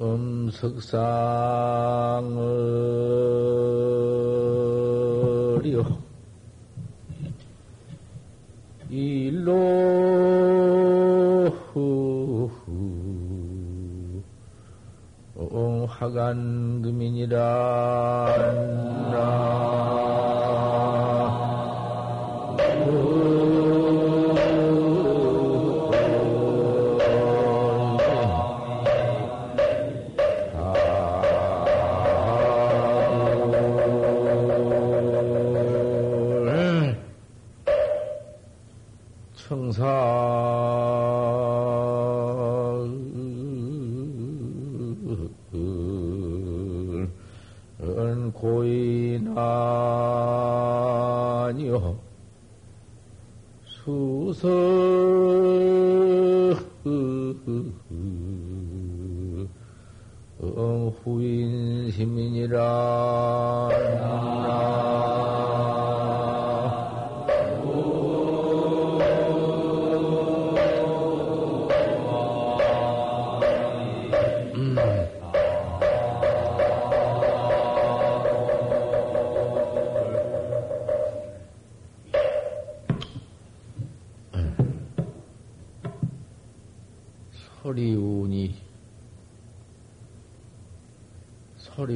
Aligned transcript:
음, 0.00 0.50
석상을 0.52 2.36
아니니라. 62.26 63.68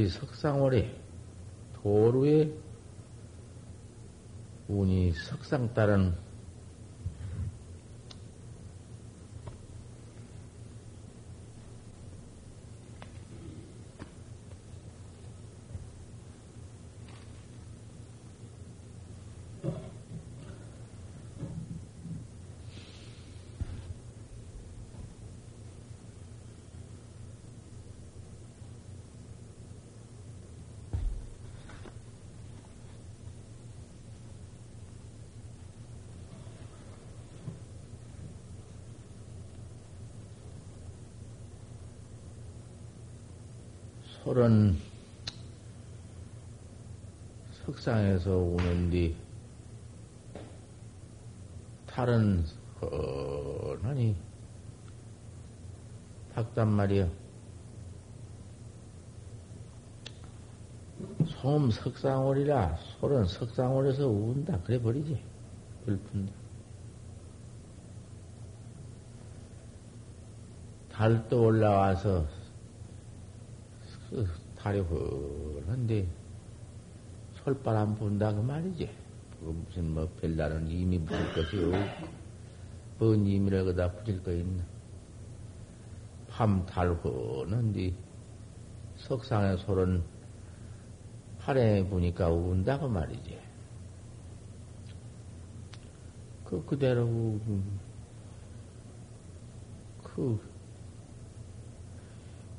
석상월에 0.09 0.95
도루에 1.83 2.53
운이 4.69 5.12
석상 5.12 5.75
따른 5.75 6.15
솔은 44.41 44.78
석상에서 47.62 48.39
오는 48.39 48.89
뒤 48.89 49.15
탈은 51.87 52.47
헌하니 52.81 54.17
닭단 56.34 56.69
말이야. 56.69 57.06
솜 61.27 61.71
석상월이라 61.71 62.79
솔은 62.99 63.27
석상월에서 63.27 64.09
운다 64.09 64.59
그래 64.62 64.81
버리지 64.81 65.23
불푼다. 65.84 66.33
달도 70.93 71.45
올라와서 71.45 72.40
그 74.10 74.28
달이 74.56 74.81
훤한데 74.81 76.06
솔바람 77.44 77.94
분다 77.94 78.32
그 78.34 78.41
말이지. 78.41 78.91
그 79.38 79.44
무슨 79.44 79.94
뭐 79.94 80.09
별다른 80.21 80.69
이미 80.69 80.98
붙일 80.98 81.32
것이 81.32 81.56
없고 81.65 82.09
뭔 82.99 83.26
이미를 83.26 83.65
그다 83.65 83.93
붙일 83.93 84.22
거 84.22 84.32
있나. 84.32 84.62
밤달 86.28 86.91
훤한데 86.91 87.94
석상의 88.99 89.59
솔은 89.59 90.03
팔에 91.38 91.87
보니까 91.87 92.28
운다 92.28 92.78
그 92.78 92.87
말이지. 92.87 93.38
그 96.44 96.65
그대로 96.66 97.38
그 100.03 100.50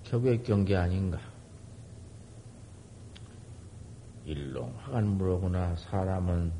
격의 0.05 0.43
경계 0.43 0.75
아닌가. 0.75 1.30
일롱 4.25 4.73
화관 4.77 5.17
물어구나 5.17 5.75
사람은 5.75 6.51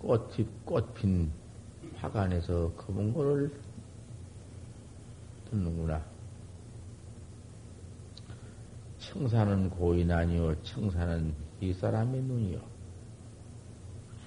꽃이 0.00 0.46
꽃핀 0.64 1.30
화관에서 1.96 2.72
검은 2.72 3.12
거를 3.12 3.52
듣는구나. 5.50 6.02
청사는 8.98 9.70
고인 9.70 10.10
아니요 10.10 10.62
청사는 10.62 11.34
이 11.60 11.72
사람의 11.72 12.22
눈이요. 12.22 12.60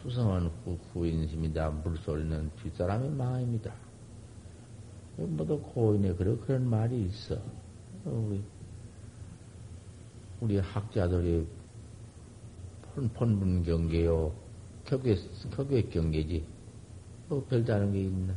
수성은 0.04 0.48
후, 0.48 0.78
후인심이다. 0.94 1.70
물소리는 1.70 2.52
뒷사람의 2.62 3.10
마음입니다. 3.12 3.74
모두 5.16 5.60
고인의 5.60 6.18
그런, 6.18 6.40
그런 6.42 6.70
말이 6.70 7.06
있어. 7.06 7.38
우리, 8.04 8.44
우리 10.42 10.60
학자들이 10.60 11.48
폰분 12.96 13.64
경계요. 13.64 14.34
격외, 14.86 15.16
격외 15.56 15.84
경계지. 15.84 16.46
뭐 17.28 17.44
별다른 17.46 17.92
게 17.92 18.02
있나. 18.02 18.36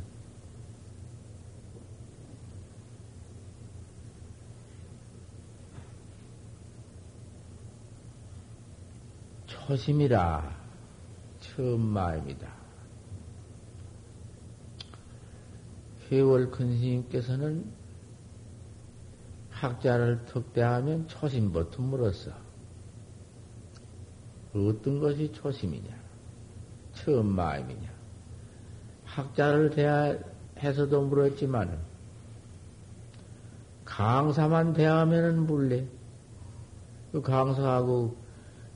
초심이라 9.45 10.57
처음 11.41 11.81
마음이다. 11.81 12.47
회월 16.09 16.49
큰 16.51 16.71
스님께서는 16.77 17.69
학자를 19.49 20.23
특대하면 20.25 21.07
초심부터 21.09 21.81
물었어. 21.81 22.46
어떤 24.65 24.99
것이 24.99 25.31
초심이냐? 25.31 25.89
처음 26.93 27.27
마음이냐? 27.27 27.89
학자를 29.05 29.69
대해서도 30.55 31.01
물었지만, 31.03 31.77
강사만 33.85 34.73
대하면은 34.73 35.45
물래. 35.45 35.85
그 37.11 37.21
강사하고 37.21 38.15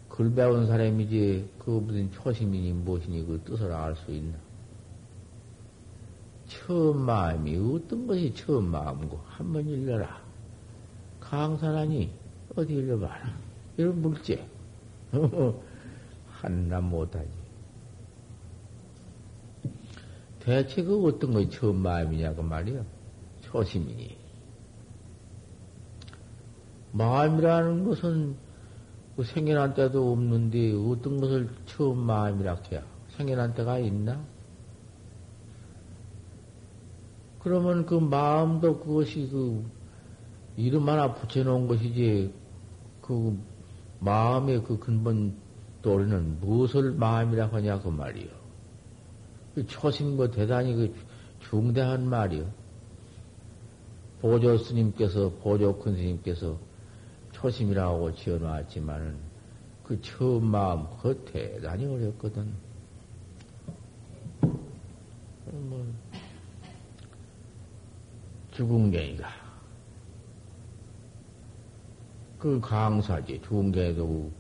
글 0.08 0.34
배운 0.34 0.68
사람이지, 0.68 1.50
그 1.60 1.70
무슨 1.72 2.12
초심이니 2.12 2.74
무엇이니 2.74 3.26
그 3.26 3.42
뜻을 3.44 3.72
알 3.72 3.96
수 3.96 4.12
있나? 4.12 4.38
처음 6.48 7.02
마음이 7.02 7.56
어떤 7.58 8.08
것이 8.08 8.34
처음 8.36 8.66
마음고? 8.66 9.20
한번 9.26 9.68
읽어라. 9.68 10.22
강사라니, 11.20 12.12
어디 12.56 12.74
읽어봐라. 12.74 13.34
이런 13.78 14.02
물제. 14.02 14.46
한나 16.42 16.82
못하지. 16.82 17.30
대체 20.40 20.84
그 20.84 21.06
어떤 21.06 21.34
것이 21.34 21.50
처음 21.52 21.78
마음이냐, 21.78 22.34
그 22.34 22.42
말이야. 22.42 22.84
초심이니. 23.42 24.18
마음이라는 26.94 27.84
것은 27.86 28.36
그 29.16 29.24
생겨난 29.24 29.76
때도 29.76 30.12
없는데 30.12 30.74
어떤 30.74 31.20
것을 31.20 31.50
처음 31.66 32.00
마음이라 32.00 32.58
해야 32.72 32.84
생겨난 33.10 33.54
때가 33.54 33.78
있나? 33.80 34.24
그러면 37.40 37.86
그 37.86 37.96
마음도 37.96 38.80
그것이 38.80 39.30
그 39.32 39.64
이름 40.58 40.88
하나 40.90 41.14
붙여놓은 41.14 41.68
것이지 41.68 42.34
그 43.02 43.38
마음의 44.00 44.64
그 44.64 44.80
근본 44.80 45.41
또리는 45.82 46.40
무엇을 46.40 46.92
마음이라고 46.94 47.58
하냐 47.58 47.80
그 47.80 47.90
말이요. 47.90 48.30
그 49.56 49.66
초심과 49.68 50.32
대단히 50.32 50.76
그 50.76 50.96
중대한 51.40 52.08
말이요. 52.08 52.46
보조 54.22 54.58
스님께서 54.58 55.32
보조 55.42 55.78
큰 55.80 55.96
스님께서 55.96 56.58
초심이라고 57.32 58.14
지어놨지만은 58.16 59.18
그 59.84 60.00
처음 60.02 60.46
마음 60.46 60.86
그 61.02 61.18
대단히 61.26 61.86
어렵거든. 61.86 62.54
뭐 65.52 65.86
게이가 68.92 69.28
그 72.38 72.60
강사지 72.62 73.42
게도 73.72 74.32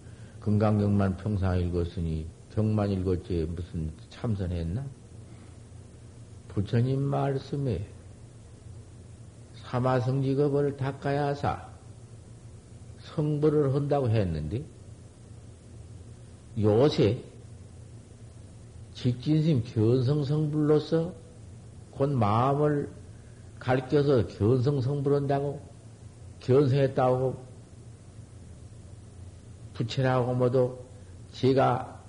건강경만 0.42 1.18
평상 1.18 1.60
읽었으니 1.60 2.26
경만 2.54 2.90
읽었지 2.90 3.48
무슨 3.56 3.92
참선했나? 4.10 4.86
부처님 6.48 7.00
말씀에 7.00 7.88
사마성직업을 9.54 10.78
닦아야 10.78 11.28
하사 11.28 11.70
성불을 13.00 13.74
한다고 13.74 14.10
했는데 14.10 14.64
요새 16.60 17.24
직진심 18.94 19.64
견성성불로서 19.64 21.14
곧 21.92 22.10
마음을 22.10 22.90
가르쳐서 23.60 24.28
견성성불한다고 24.28 25.62
견성했다고 26.42 27.51
부처라고 29.82 30.34
모두 30.34 30.78
제가 31.32 32.00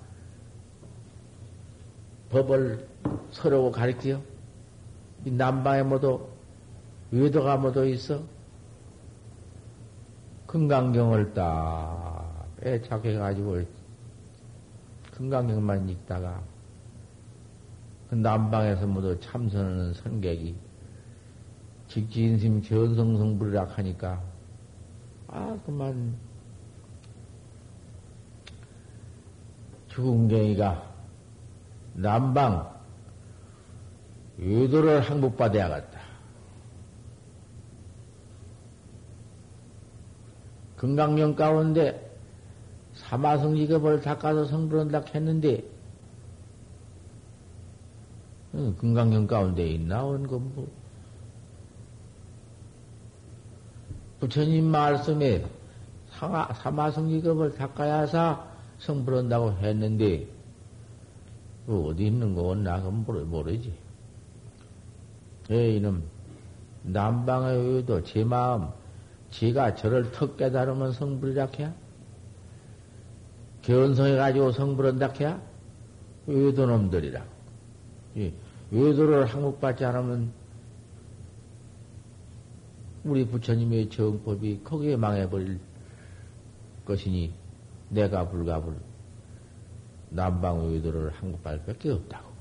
법을 2.29 2.87
서로 3.31 3.71
가르치요. 3.71 4.21
이 5.25 5.31
남방에 5.31 5.83
모두 5.83 6.27
외도가 7.11 7.57
모두 7.57 7.85
있어. 7.87 8.21
금강경을 10.47 11.33
딱 11.33 12.47
빼착해가지고 12.59 13.61
금강경만 15.11 15.89
읽다가 15.89 16.41
그 18.09 18.15
남방에서 18.15 18.85
모두 18.85 19.19
참선하는 19.19 19.93
선객이 19.93 20.55
직진심 21.87 22.61
견성성불이라 22.61 23.65
하니까 23.65 24.21
아 25.27 25.57
그만 25.65 26.15
갱이가 30.27 30.93
남방 31.93 32.73
의도를 34.39 35.01
항복받아야겠다. 35.01 35.99
건강령 40.77 41.35
가운데 41.35 42.11
사마성직업을 42.93 44.01
닦아서 44.01 44.45
성불한다 44.45 45.03
했는데 45.15 45.63
응, 48.55 48.75
건강령 48.75 49.25
가운데 49.25 49.65
있나 49.65 50.03
온건 50.03 50.53
뭐. 50.53 50.67
부처님 54.19 54.65
말씀에 54.65 55.45
사마성직업을 56.09 57.55
닦아야 57.55 57.99
하사 57.99 58.52
성불한다고 58.83 59.53
했는데, 59.53 60.27
그 61.65 61.87
어디 61.87 62.07
있는 62.07 62.35
건 62.35 62.63
나는 62.63 63.05
모르지. 63.05 63.73
에, 65.49 65.75
이놈, 65.75 66.03
남방에 66.83 67.53
의도 67.53 68.03
제 68.03 68.23
마음, 68.23 68.67
지가 69.31 69.75
저를 69.75 70.11
턱 70.11 70.37
깨달으면 70.37 70.91
성불이라 70.91 71.47
해야? 71.57 71.73
견성해가지고 73.61 74.51
성불한다 74.51 75.13
해야? 75.19 75.41
의도 76.27 76.65
놈들이라. 76.65 77.23
의도를 78.71 79.25
항목받지 79.25 79.85
않으면 79.85 80.31
우리 83.03 83.25
부처님의 83.25 83.89
정법이 83.89 84.61
거기에 84.63 84.95
망해버릴 84.97 85.59
것이니 86.85 87.42
내가 87.93 88.27
불가불 88.27 88.75
남방 90.09 90.59
의도를 90.65 91.11
한국발밖에 91.11 91.91
없다고. 91.91 92.33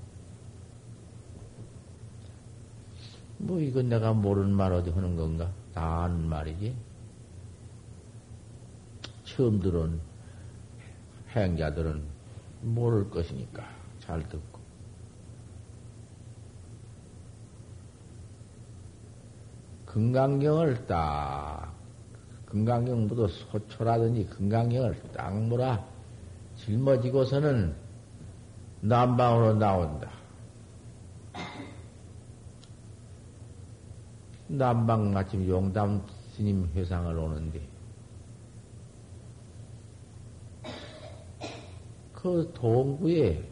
뭐 3.38 3.60
이건 3.60 3.88
내가 3.88 4.12
모르는 4.12 4.54
말 4.54 4.72
어디 4.72 4.90
하는 4.90 5.16
건가? 5.16 5.50
다 5.74 6.04
아는 6.04 6.28
말이지. 6.28 6.76
처음 9.24 9.60
들은 9.60 10.00
행자들은 11.34 12.02
모를 12.62 13.08
것이니까 13.10 13.66
잘 14.00 14.26
듣고. 14.28 14.60
건강경을 19.86 20.86
딱 20.86 21.74
금강경부도 22.52 23.28
소초라든지 23.28 24.26
금강경을 24.26 25.00
딱 25.14 25.34
몰아 25.34 25.82
짊어지고서는 26.56 27.74
남방으로 28.82 29.54
나온다. 29.54 30.10
남방 34.48 35.14
마침 35.14 35.48
용담 35.48 36.04
스님 36.32 36.68
회상을 36.74 37.16
오는데 37.18 37.62
그 42.12 42.50
동구에 42.52 43.42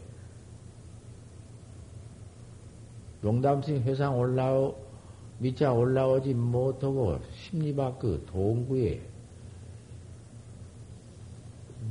용담 3.23 3.63
스님 3.63 3.81
회상 3.81 4.19
올라오 4.19 4.90
미자 5.41 5.73
올라오지 5.73 6.35
못하고 6.35 7.19
심리밖 7.33 7.97
그 7.97 8.23
동구에 8.27 9.01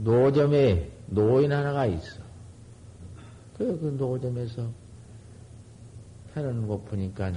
노점에 0.05 0.89
노인 1.09 1.51
하나가 1.51 1.85
있어. 1.85 2.23
그, 3.59 3.77
그 3.81 3.97
노점에서 3.99 4.71
해는 6.37 6.69
고프니까 6.69 7.33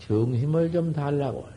정심을 0.00 0.72
좀 0.72 0.92
달라고. 0.92 1.48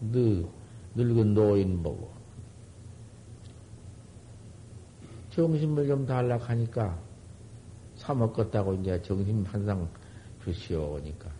늙, 0.00 0.48
늙은 0.94 1.34
노인 1.34 1.82
보고. 1.82 2.10
정심을 5.32 5.86
좀 5.86 6.06
달라고 6.06 6.42
하니까 6.42 6.98
사먹겠다고 7.96 8.74
이제 8.76 9.00
정심 9.02 9.44
한상 9.44 9.86
주시오, 10.44 10.94
오니까. 10.94 11.30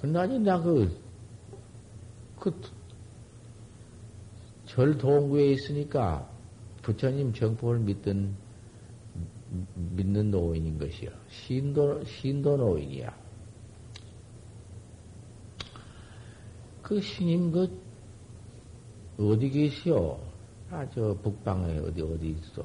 그나니 0.00 0.38
나 0.38 0.60
그, 0.60 0.98
그, 2.38 2.60
절 4.64 4.96
동구에 4.96 5.52
있으니까 5.52 6.30
부처님 6.82 7.32
정법을 7.32 7.80
믿던, 7.80 8.34
믿는 9.74 10.30
노인인 10.30 10.78
것이요. 10.78 11.10
신도, 11.28 12.04
신도 12.04 12.56
노인이야. 12.56 13.14
그 16.82 17.00
신임 17.00 17.52
그, 17.52 17.80
어디 19.18 19.50
계시오? 19.50 20.18
아, 20.70 20.88
저 20.94 21.14
북방에 21.22 21.78
어디, 21.78 22.00
어디 22.00 22.30
있어? 22.30 22.64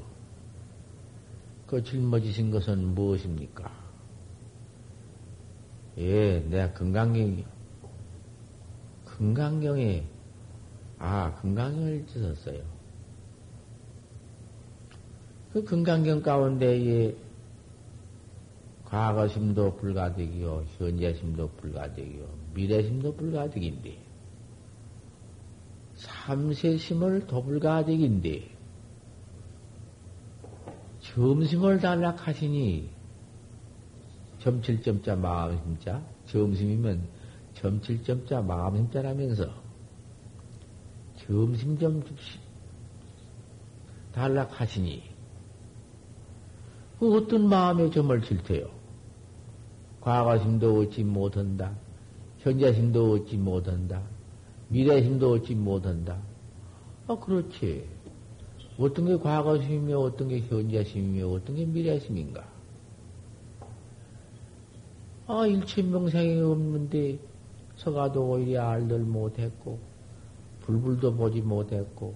그 1.67 1.83
짊어지신 1.83 2.51
것은 2.51 2.93
무엇입니까? 2.93 3.84
예, 5.97 6.39
내가 6.49 6.73
건강경이, 6.73 7.45
건강경에 9.05 10.03
아, 10.99 11.33
금강경을 11.41 12.05
찢었어요. 12.07 12.61
그 15.53 15.63
금강경 15.63 16.21
가운데에 16.21 17.15
과거심도 18.85 19.77
불가득이요, 19.77 20.65
현재심도 20.77 21.49
불가득이요, 21.57 22.27
미래심도 22.53 23.15
불가득인데, 23.15 23.97
삼세심을 25.95 27.27
도불가득인데, 27.27 28.49
점심을 30.99 31.79
단락하시니, 31.79 32.94
점칠점자 34.45 35.15
마음심자, 35.15 36.03
점심이면 36.27 37.01
점칠점자 37.55 38.43
마음심자라면서, 38.43 39.49
점심 41.17 41.79
좀 41.79 42.03
단락하시니, 44.13 45.01
그 46.99 47.15
어떤 47.17 47.49
마음에 47.49 47.89
점을 47.89 48.21
칠 48.21 48.43
테요? 48.43 48.69
과거심도 50.01 50.79
얻지 50.79 51.03
못한다. 51.03 51.75
현재심도 52.37 53.13
얻지 53.13 53.37
못한다. 53.37 54.03
미래심도 54.67 55.31
얻지 55.31 55.55
못한다. 55.55 56.21
아, 57.07 57.15
그렇지. 57.15 57.89
어떤 58.77 59.07
게 59.07 59.17
과거심이며, 59.17 59.97
어떤 59.97 60.27
게 60.27 60.41
현재심이며, 60.41 61.27
어떤 61.29 61.55
게 61.55 61.65
미래심인가? 61.65 62.54
아, 65.27 65.48
일체명상이 65.48 66.39
없는데, 66.39 67.17
서가도 67.77 68.29
오히려 68.29 68.67
알들 68.67 69.00
못했고, 69.00 69.79
불불도 70.62 71.15
보지 71.15 71.41
못했고, 71.41 72.13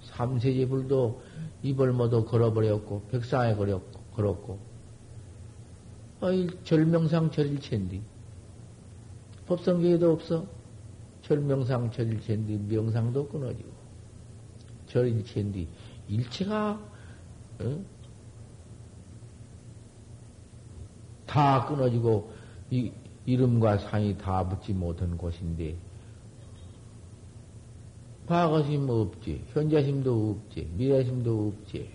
삼세지 0.00 0.68
불도 0.68 1.20
입을 1.62 1.92
모두 1.92 2.24
걸어버렸고, 2.24 3.02
백상에 3.10 3.54
걸었고, 3.54 4.00
걸었고, 4.14 4.58
아, 6.20 6.28
절명상 6.64 7.30
절일체인데, 7.30 8.00
법성계에도 9.46 10.12
없어. 10.12 10.46
절명상 11.22 11.90
절일체인데, 11.90 12.74
명상도 12.74 13.28
끊어지고, 13.28 13.68
절일체인데, 14.86 15.66
일체가, 16.08 16.80
어? 17.60 17.95
다 21.26 21.66
끊어지고, 21.66 22.30
이, 22.70 22.92
이름과 23.26 23.78
상이 23.78 24.16
다 24.16 24.48
붙지 24.48 24.72
못한 24.72 25.16
곳인데, 25.18 25.76
과거심 28.26 28.88
없지, 28.88 29.44
현재심도 29.52 30.30
없지, 30.30 30.68
미래심도 30.76 31.48
없지. 31.48 31.90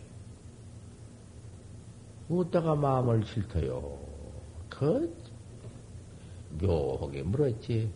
웃다가 2.30 2.76
마음을 2.76 3.26
싫어요. 3.26 3.98
그, 4.70 5.14
묘하게 6.62 7.24
물었지. 7.24 7.90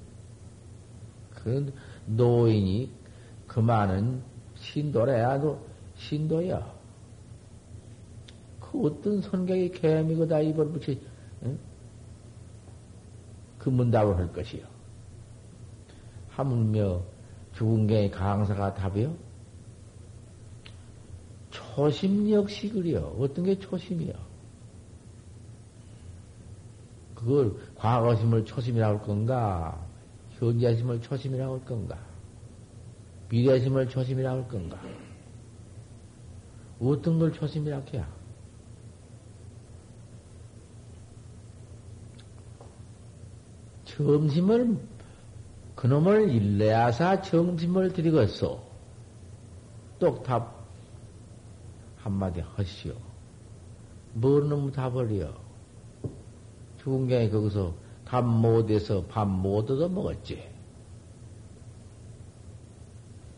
그 1.33 1.73
노인이 2.05 2.91
그 3.47 3.59
많은 3.59 4.21
신도래야, 4.55 5.37
너 5.37 5.57
신도야. 5.95 6.75
그 8.59 8.85
어떤 8.85 9.21
선객이 9.21 9.79
개미고 9.79 10.27
다 10.27 10.39
입을 10.41 10.69
붙이, 10.69 10.99
응? 11.43 11.59
그 13.59 13.69
문답을 13.69 14.17
할 14.17 14.31
것이요. 14.31 14.65
하물며 16.29 17.01
죽은 17.53 17.87
게 17.87 18.09
강사가 18.09 18.73
답이요? 18.73 19.15
초심 21.49 22.29
역시 22.31 22.69
그려. 22.69 23.01
어떤 23.01 23.45
게 23.45 23.57
초심이요? 23.57 24.13
그걸 27.15 27.55
과거심을 27.75 28.45
초심이라고 28.45 28.99
할 28.99 29.05
건가? 29.05 29.87
현재심을 30.37 31.01
초심이라고 31.01 31.53
할 31.53 31.65
건가? 31.65 31.97
미래심을 33.29 33.89
초심이라고 33.89 34.41
할 34.41 34.47
건가? 34.47 34.79
어떤 36.79 37.17
걸 37.17 37.31
초심이라고 37.31 37.85
해야? 37.93 38.07
점심을 43.95 44.77
그놈을 45.75 46.29
일레하사 46.29 47.21
정심을 47.21 47.93
드리겠소. 47.93 48.59
똑답 49.99 50.65
한마디 51.97 52.41
하시오. 52.41 52.93
뭔놈 54.13 54.71
답을이요? 54.71 55.33
죽은 56.81 57.07
게 57.07 57.29
거기서 57.29 57.73
답 58.05 58.23
못해서 58.23 59.03
밥 59.05 59.27
못 59.27 59.69
얻어 59.71 59.89
먹었지. 59.89 60.47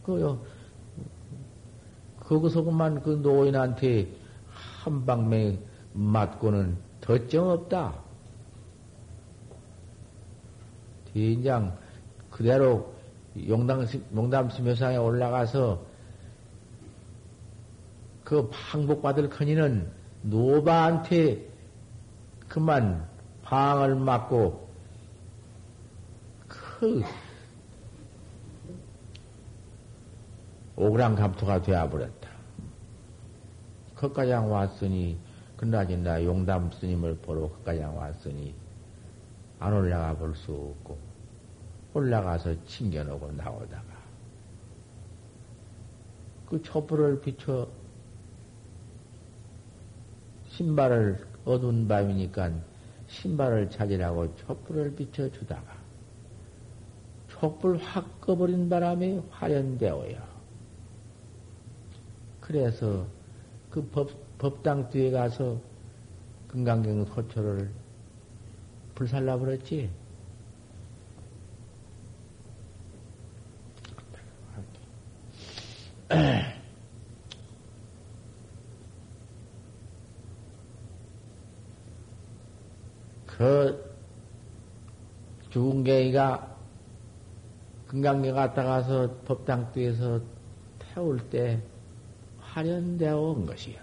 그요, 0.04 0.40
거기서 2.20 2.64
그만 2.64 3.02
그 3.02 3.10
노인한테 3.10 4.10
한 4.84 5.06
방매 5.06 5.58
맞고는 5.94 6.78
덧정 7.02 7.50
없다. 7.50 8.08
대 11.06 11.07
인장 11.18 11.78
그대로 12.30 12.94
용담, 13.48 13.86
용담심회상에 14.16 14.98
올라가서 14.98 15.86
그 18.24 18.50
항복받을 18.52 19.30
커니는 19.30 19.90
노바한테 20.24 21.48
그만 22.48 23.08
방을 23.44 23.96
맞고 23.96 24.68
그 26.48 27.04
오그랑 30.76 31.16
감토가 31.16 31.62
되어버렸다. 31.62 32.30
거까지 33.96 34.32
왔으니 34.32 35.18
그나저나 35.56 36.24
용담 36.24 36.72
스님을 36.72 37.18
보러 37.18 37.50
거까지 37.50 37.82
왔으니 37.82 38.54
안 39.60 39.74
올라가 39.74 40.16
볼 40.16 40.36
수 40.36 40.52
없고 40.52 41.07
올라가서 41.98 42.64
챙겨놓고 42.66 43.32
나오다가 43.32 43.98
그 46.48 46.62
촛불을 46.62 47.20
비춰 47.22 47.68
신발을 50.50 51.26
어두운 51.44 51.88
밤이니까 51.88 52.52
신발을 53.08 53.70
찾으라고 53.70 54.36
촛불을 54.36 54.96
비춰주다가 54.96 55.76
촛불 57.30 57.78
확 57.78 58.22
꺼버린 58.22 58.70
바람에 58.70 59.22
화련되어요. 59.30 60.18
그래서 62.42 63.06
그 63.70 63.84
법, 63.90 64.10
법당 64.38 64.90
뒤에 64.90 65.12
가서 65.12 65.60
금강경 66.48 67.06
소초를 67.06 67.70
불살라 68.96 69.38
버렸지. 69.38 69.90
그 83.26 83.96
죽은 85.50 85.84
개가 85.84 86.56
금강경 87.88 88.36
갔다 88.36 88.64
가서 88.64 89.22
법당 89.26 89.72
뒤에서 89.72 90.22
태울 90.80 91.20
때 91.30 91.62
화련되어 92.40 93.18
온 93.20 93.46
것이야. 93.46 93.80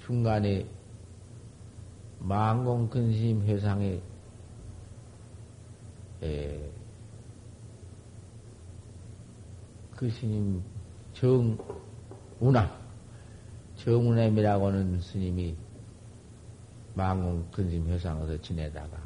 중간에 0.00 0.66
망공 2.18 2.88
근심 2.90 3.42
회상에 3.42 4.00
에, 6.22 6.70
그 9.98 10.08
스님 10.08 10.62
정운암 11.12 12.70
정운암이라고 13.74 14.68
하는 14.68 15.00
스님이 15.00 15.56
망공 16.94 17.50
근심 17.50 17.84
회상에서 17.88 18.40
지내다가 18.40 18.96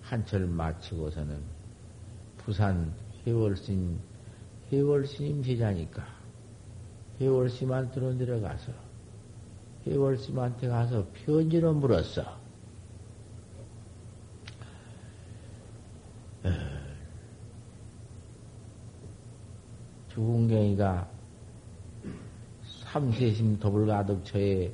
한철 0.00 0.46
마치고서는 0.46 1.38
부산 2.38 2.94
해월스님 3.26 4.00
해월스님 4.72 5.42
제자니까 5.42 6.02
해월스님한테로 7.20 8.16
들어가서 8.16 8.72
해월스님한테 9.86 10.68
가서 10.68 11.06
편지로 11.12 11.74
물었어. 11.74 12.43
주궁경이가 20.14 21.10
삼세심 22.84 23.58
도불가득 23.58 24.24
처에 24.24 24.72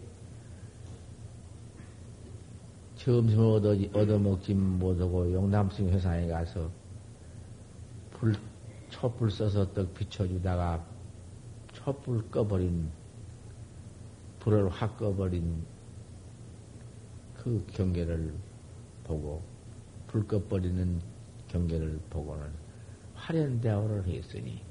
점심을 2.97 3.45
얻어, 3.47 3.71
얻어먹지 3.99 4.53
못하고 4.53 5.33
용남승 5.33 5.89
회사에 5.89 6.29
가서 6.29 6.71
불, 8.11 8.35
촛불 8.91 9.31
써서 9.31 9.73
떡 9.73 9.95
비춰주다가 9.95 10.85
촛불 11.73 12.31
꺼버린, 12.31 12.91
불을 14.41 14.69
확 14.69 14.99
꺼버린 14.99 15.65
그 17.35 17.65
경계를 17.73 18.35
보고, 19.05 19.43
불 20.07 20.27
꺼버리는 20.27 21.01
경계를 21.49 21.99
보고는 22.11 22.47
화련대화를 23.15 24.07
했으니, 24.07 24.69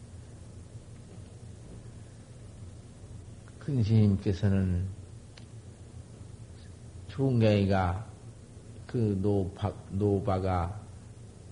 큰 3.69 3.83
스님께서는 3.83 4.83
중경이가 7.07 8.03
그 8.87 9.15
노바, 9.21 9.71
노바가 9.91 10.81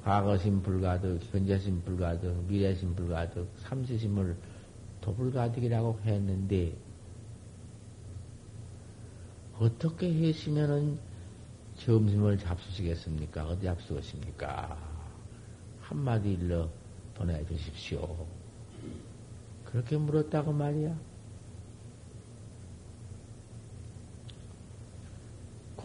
과거심 0.02 0.64
불가득, 0.64 1.22
현재심 1.32 1.84
불가득, 1.84 2.44
미래심 2.48 2.96
불가득, 2.96 3.48
삼세심을 3.60 4.36
도불가득이라고 5.02 6.00
했는데, 6.06 6.76
어떻게 9.60 10.12
했으면은 10.12 10.98
점심을 11.76 12.40
잡수시겠습니까? 12.40 13.48
어디 13.48 13.66
잡수겠습니까? 13.66 14.76
한마디 15.82 16.32
일러 16.34 16.68
보내주십시오. 17.14 18.26
그렇게 19.66 19.98
물었다고 19.98 20.52
말이야. 20.52 21.07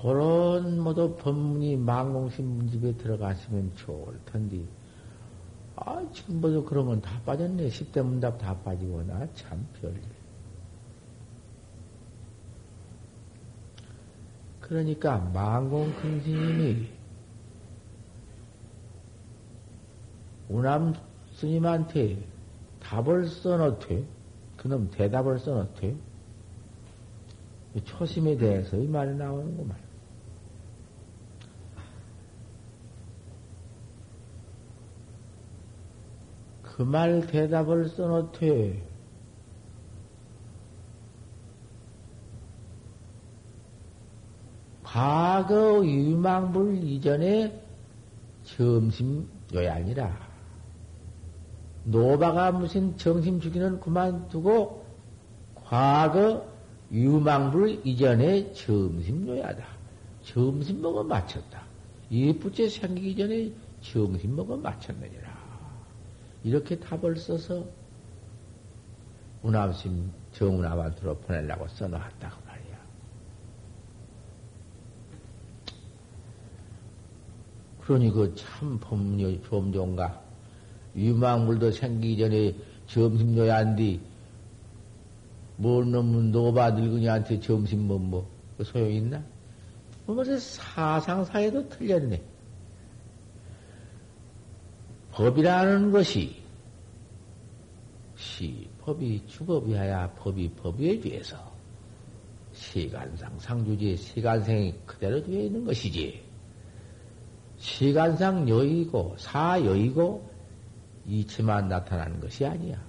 그런 0.03 0.81
모두 0.81 1.15
법문이 1.17 1.77
망공신 1.77 2.45
문집에 2.45 2.97
들어가시면 2.97 3.77
좋을 3.77 4.19
텐데, 4.27 4.61
아, 5.77 6.05
지금 6.13 6.41
그런 6.65 6.87
건다 6.87 7.21
빠졌네. 7.25 7.69
10대 7.69 8.03
문답 8.03 8.39
다 8.39 8.57
빠지고, 8.59 9.05
나 9.05 9.27
참 9.35 9.65
별일. 9.81 10.01
그러니까 14.61 15.19
망공 15.33 15.95
큰 15.97 16.21
스님이 16.21 16.89
우남 20.49 20.95
스님한테 21.35 22.19
답을 22.81 23.29
써놓되, 23.29 24.05
그놈 24.57 24.91
대답을 24.91 25.39
써놓되, 25.39 25.95
초심에 27.85 28.37
대해서 28.37 28.77
이 28.77 28.87
말이 28.89 29.15
나오는구만. 29.15 29.82
그 36.77 36.83
말 36.83 37.27
대답을 37.27 37.89
써놓되 37.91 38.83
과거 44.83 45.85
유망불 45.85 46.83
이전에 46.85 47.61
점심 48.45 49.29
요양이라 49.53 50.33
노바가 51.85 52.53
무슨 52.53 52.97
정심 52.97 53.41
주기는 53.41 53.81
그만두고 53.81 54.85
과거 55.55 56.47
유망불 56.93 57.81
이전에 57.85 58.53
점심 58.53 59.27
요야다. 59.27 59.65
점심 60.23 60.83
먹어 60.83 61.03
마쳤다. 61.03 61.63
이부째 62.11 62.69
생기기 62.69 63.17
전에 63.17 63.51
점심 63.81 64.37
먹어 64.37 64.57
마쳤느니라. 64.59 65.32
이렇게 66.45 66.79
답을 66.79 67.17
써서 67.17 67.65
운암심 69.43 70.11
정운암한테로 70.33 71.19
보내려고 71.19 71.67
써놓았다고 71.69 72.37
말이야. 72.47 72.79
그러니 77.81 78.11
그 78.11 78.35
참 78.35 78.79
법문이 78.81 79.43
좀 79.49 79.73
좋은가? 79.73 80.21
유망물도 80.97 81.71
생기기 81.73 82.19
전에 82.19 82.55
점심료야 82.87 83.57
한디, 83.57 84.01
뭘 85.57 85.91
놈은 85.91 86.33
노바 86.33 86.73
늙은이한테 86.73 87.41
점심 87.41 87.87
뭐, 87.87 87.99
뭐, 87.99 88.29
그 88.59 88.65
소용이 88.65 88.99
있나? 88.99 89.23
뭐, 90.07 90.23
사상사에도 90.25 91.69
틀렸네. 91.69 92.23
법이라는 95.23 95.93
것이 95.93 96.43
시 98.17 98.69
법이 98.81 99.25
주법이어야 99.29 100.11
법이 100.15 100.51
법에 100.55 100.99
비해서 100.99 101.37
시간상 102.53 103.39
상주지 103.39 103.97
시간생이 103.97 104.75
그대로 104.85 105.23
되어 105.23 105.43
있는 105.43 105.65
것이지 105.65 106.25
시간상 107.57 108.49
여의고 108.49 109.15
사여의고 109.17 110.29
이치만 111.07 111.69
나타나는 111.69 112.19
것이 112.19 112.45
아니야. 112.45 112.83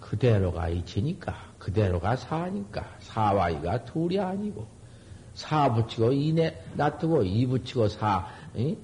그대로가 0.00 0.68
이치니까 0.68 1.52
그대로가 1.60 2.16
사니까 2.16 2.96
사와 2.98 3.50
이가 3.50 3.84
둘이 3.84 4.18
아니고 4.18 4.66
사 5.32 5.72
붙이고 5.72 6.12
이내 6.12 6.60
놔두고 6.74 7.22
이 7.22 7.46
붙이고 7.46 7.86
사 7.86 8.28
응? 8.56 8.76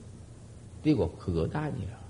띄고 0.83 1.17
그것 1.17 1.55
아니야. 1.55 2.01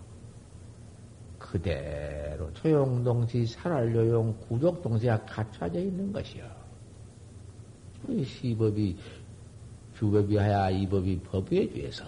그대로 1.39 2.53
조용동시 2.53 3.47
살알요용 3.47 4.37
구족동시가 4.49 5.25
갖춰져 5.25 5.81
있는 5.81 6.13
것이요. 6.13 6.45
이 8.09 8.25
시법이 8.25 8.97
주법이 9.97 10.37
하야 10.37 10.71
이 10.71 10.89
법이 10.89 11.21
법에 11.21 11.69
비해서 11.69 12.05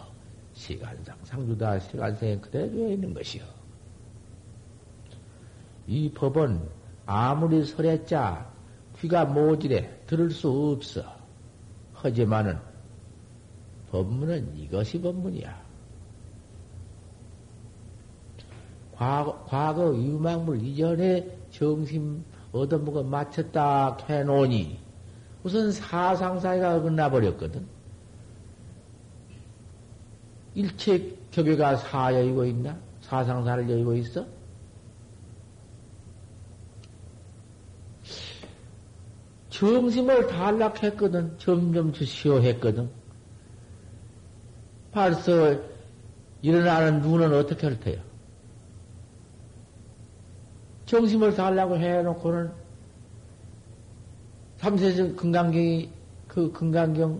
시간상 0.54 1.16
상주다 1.24 1.78
시간생에 1.80 2.38
그대로 2.38 2.70
되어 2.70 2.88
있는 2.88 3.12
것이요. 3.12 3.44
이 5.86 6.10
법은 6.12 6.60
아무리 7.06 7.64
설했자 7.64 8.50
귀가 8.98 9.24
모질해 9.24 10.06
들을 10.06 10.30
수 10.30 10.48
없어. 10.50 11.02
하지만은 11.92 12.58
법문은 13.90 14.56
이것이 14.56 15.00
법문이야. 15.00 15.61
과거, 19.02 19.44
과거 19.48 19.96
유망물 19.96 20.62
이전에 20.62 21.36
정심 21.50 22.24
얻어먹어 22.52 23.02
마쳤다 23.02 23.96
해놓으니 24.08 24.78
우선 25.42 25.72
사상사회가 25.72 26.76
어긋나 26.76 27.10
버렸거든. 27.10 27.66
일체 30.54 31.16
격외가 31.32 31.78
사여이고 31.78 32.44
있나? 32.44 32.78
사상사를 33.00 33.68
여의고 33.68 33.96
있어? 33.96 34.24
정심을 39.50 40.28
단락했거든. 40.28 41.38
점점 41.38 41.92
주시오 41.92 42.40
했거든. 42.40 42.88
벌써 44.92 45.56
일어나는 46.42 47.00
눈은 47.00 47.34
어떻게 47.34 47.66
할 47.66 47.80
테요? 47.80 48.11
정심을 50.92 51.34
달라고 51.34 51.78
해놓고는 51.78 52.52
삼세정 54.58 55.16
금강경이 55.16 55.88
그 56.28 56.52
금강경 56.52 57.18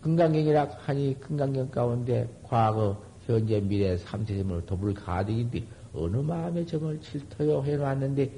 금강경이라 0.00 0.70
하니 0.86 1.14
금강경 1.20 1.70
가운데 1.70 2.26
과거 2.42 2.96
현재 3.26 3.60
미래 3.60 3.94
삼세점을 3.98 4.64
도불 4.64 4.94
가득인데 4.94 5.64
어느 5.94 6.16
마음에 6.16 6.64
점을 6.64 6.98
칠터요 6.98 7.62
해놨는데 7.62 8.30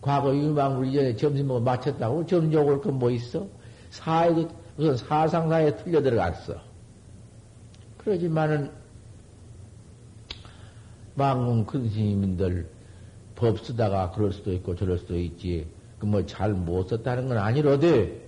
과거 0.00 0.34
유망물 0.34 0.88
이전에 0.88 1.14
점심 1.14 1.46
먹어 1.46 1.60
마쳤다고 1.60 2.26
점적 2.26 2.66
올건 2.66 2.98
뭐 2.98 3.12
있어? 3.12 3.46
사에 3.90 4.30
우선 4.76 4.96
사상사에 4.96 5.76
틀려 5.76 6.02
들어갔어. 6.02 6.56
그러지만은 7.98 8.72
망공 11.14 11.64
큰 11.64 11.88
스님들 11.88 12.73
법 13.44 13.60
쓰다가 13.60 14.10
그럴 14.12 14.32
수도 14.32 14.52
있고 14.52 14.74
저럴 14.74 14.98
수도 14.98 15.18
있지. 15.18 15.66
그 15.98 16.06
뭐 16.06 16.24
잘 16.26 16.52
못 16.54 16.88
썼다는 16.88 17.28
건 17.28 17.38
아니로되 17.38 18.24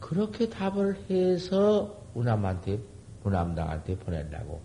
그렇게 0.00 0.48
답을 0.48 0.96
해서 1.10 1.96
우남한테 2.14 2.78
우남당한테 3.24 3.96
보내려고 3.96 4.60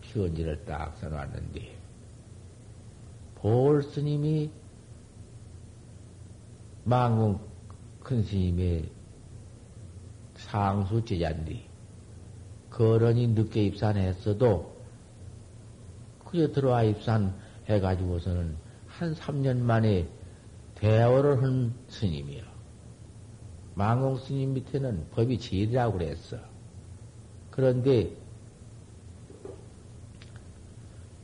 편지를 0.00 0.64
딱 0.64 0.96
써놨는데, 0.98 1.76
볼 3.34 3.82
스님이 3.82 4.50
망공 6.84 7.40
큰 8.00 8.22
스님의 8.22 8.88
상수 10.36 11.04
제자인데, 11.04 11.64
거런이 12.70 13.26
늦게 13.28 13.64
입산했어도, 13.64 14.77
그저 16.30 16.52
들어와 16.52 16.82
입산 16.82 17.34
해가지고서는 17.68 18.54
한 18.86 19.14
3년 19.14 19.58
만에 19.58 20.06
대어를 20.74 21.42
한 21.42 21.74
스님이요. 21.88 22.42
망공 23.74 24.18
스님 24.18 24.54
밑에는 24.54 25.06
법이 25.12 25.38
제일이라고 25.38 25.98
그랬어. 25.98 26.36
그런데, 27.50 28.10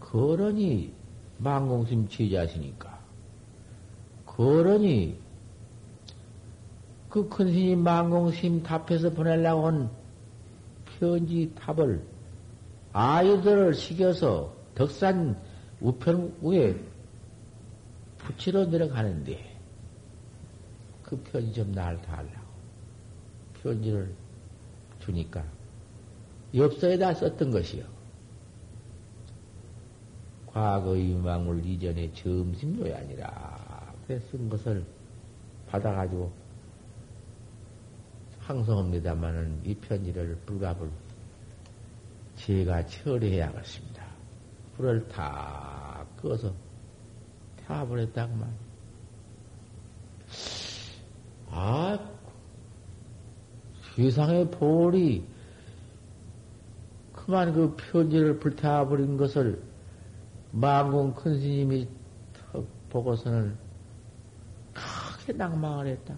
거런이 0.00 0.92
망공심 1.38 2.08
제자시니까, 2.08 2.98
거런이 4.24 5.18
그 7.08 7.28
큰 7.28 7.46
스님 7.46 7.80
망공심 7.84 8.62
답해서 8.62 9.10
보내려고 9.10 9.66
한 9.66 9.90
편지 10.98 11.52
답을 11.54 12.04
아이들을 12.92 13.74
시켜서 13.74 14.63
덕산 14.74 15.40
우편 15.80 16.36
위에 16.42 16.74
붙이러 18.18 18.64
내려가는데 18.66 19.54
그 21.02 21.16
편지 21.22 21.52
좀 21.52 21.72
날 21.72 22.00
달라고 22.02 22.44
편지를 23.62 24.14
주니까 25.00 25.44
엽서에다 26.54 27.14
썼던 27.14 27.50
것이요. 27.50 27.84
과거의 30.46 31.10
유망을 31.10 31.64
이전에 31.66 32.12
점심요이 32.12 32.92
아니라 32.92 33.92
그래 34.06 34.20
쓴 34.30 34.48
것을 34.48 34.84
받아가지고 35.68 36.30
항성합니다마는 38.38 39.62
이 39.64 39.74
편지를 39.74 40.36
불갑을 40.46 40.88
제가 42.36 42.86
처리해야겠습니다. 42.86 44.03
불을 44.76 45.08
다 45.08 46.04
꺼서 46.20 46.52
타버렸다고만. 47.66 48.52
아, 51.50 51.98
세상의 53.94 54.50
볼이 54.50 55.24
그만 57.12 57.52
그 57.52 57.74
편지를 57.76 58.38
불타버린 58.38 59.16
것을 59.16 59.62
망공 60.50 61.14
큰 61.14 61.40
스님이 61.40 61.88
턱 62.52 62.66
보고서는 62.90 63.56
크게 64.74 65.32
낭망을 65.32 65.86
했다. 65.86 66.16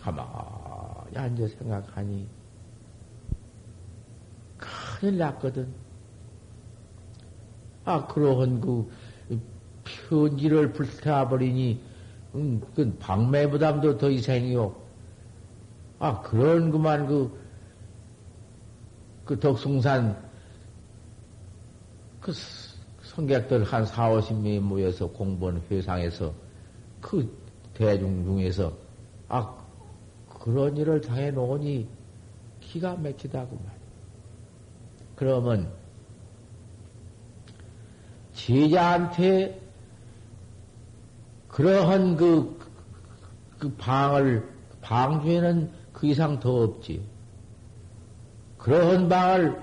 가만히 0.00 1.16
앉아 1.16 1.48
생각하니 1.48 2.28
큰일 4.58 5.18
났거든. 5.18 5.72
아, 7.84 8.06
그러한 8.06 8.60
그 8.60 8.90
편지를 9.84 10.72
불태워버리니, 10.72 11.80
음, 12.34 12.62
그 12.74 12.96
방매부담도 12.98 13.98
더 13.98 14.10
이상이요. 14.10 14.74
아, 15.98 16.20
그런 16.22 16.70
그만 16.70 17.06
그, 17.06 17.38
그 19.24 19.38
덕숭산 19.38 20.16
그 22.20 22.32
성객들 23.02 23.64
한 23.64 23.84
4, 23.84 24.10
50명이 24.10 24.60
모여서 24.60 25.06
공부한 25.06 25.62
회상에서 25.70 26.32
그 27.00 27.30
대중 27.74 28.24
중에서 28.24 28.72
아, 29.28 29.54
그런 30.28 30.76
일을 30.76 31.00
당해 31.00 31.30
놓으니 31.30 31.86
기가 32.60 32.96
막히다고 32.96 33.56
말이야. 33.56 33.84
그러면 35.16 35.83
제자한테 38.44 39.58
그러한 41.48 42.16
그, 42.16 42.58
그 43.58 43.72
방을, 43.76 44.46
방 44.82 45.22
중에는 45.22 45.70
그 45.94 46.06
이상 46.06 46.38
더 46.40 46.62
없지. 46.62 47.02
그러한 48.58 49.08
방을 49.08 49.62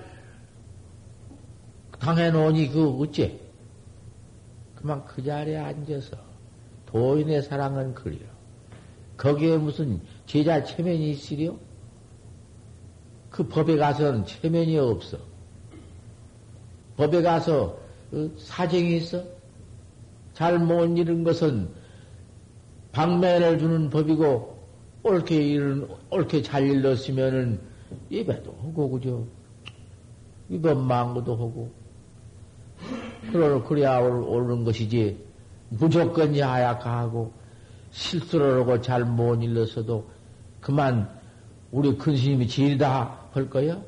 당해놓으니 1.99 2.69
그 2.69 2.89
어째? 2.99 3.39
그만 4.75 5.05
그 5.05 5.23
자리에 5.23 5.57
앉아서 5.57 6.17
도인의 6.87 7.43
사랑은 7.43 7.93
그려. 7.93 8.17
거기에 9.15 9.57
무슨 9.57 10.01
제자 10.25 10.63
체면이 10.63 11.11
있으려? 11.11 11.55
그 13.29 13.47
법에 13.47 13.77
가서는 13.77 14.25
체면이 14.25 14.75
없어. 14.79 15.19
법에 16.97 17.21
가서 17.21 17.75
그 17.75 17.80
사정이 18.37 18.97
있어? 18.97 19.23
잘못 20.33 20.97
이룬 20.97 21.23
것은 21.23 21.69
방면을 22.91 23.59
주는 23.59 23.89
법이고, 23.89 24.59
옳게 25.03 25.35
이른, 25.35 25.87
옳게 26.09 26.41
잘 26.41 26.67
일렀으면은 26.67 27.59
예배도 28.09 28.55
하고, 28.63 28.89
그죠? 28.89 29.27
이거 30.49 30.75
망고도 30.75 31.33
하고. 31.33 31.71
그러, 33.31 33.63
그래야 33.63 33.99
옳은 33.99 34.63
것이지. 34.63 35.17
무조건 35.69 36.37
야약하고, 36.37 37.31
실수를 37.91 38.61
하고 38.61 38.81
잘 38.81 39.05
못 39.05 39.41
일렀어도 39.43 40.09
그만 40.59 41.09
우리 41.71 41.97
큰 41.97 42.15
스님이 42.15 42.47
제일다 42.47 43.27
할 43.31 43.49
거야? 43.49 43.81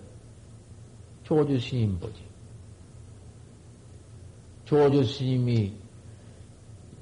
조주 1.24 1.60
스님 1.60 2.00
보지. 2.00 2.22
조주 4.66 5.04
스님이 5.04 5.74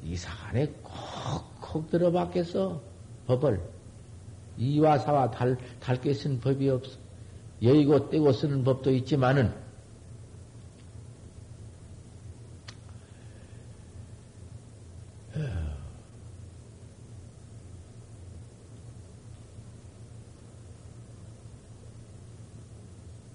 이상하네 0.04 0.74
콕콕 0.82 1.90
들어봤겠어. 1.90 2.82
법을. 3.28 3.62
이와 4.58 4.98
사와 4.98 5.32
달, 5.32 5.58
달게 5.80 6.14
쓴 6.14 6.40
법이 6.40 6.70
없어. 6.70 6.98
여의고 7.62 8.10
떼고 8.10 8.32
쓰는 8.32 8.64
법도 8.64 8.92
있지만은 8.92 9.54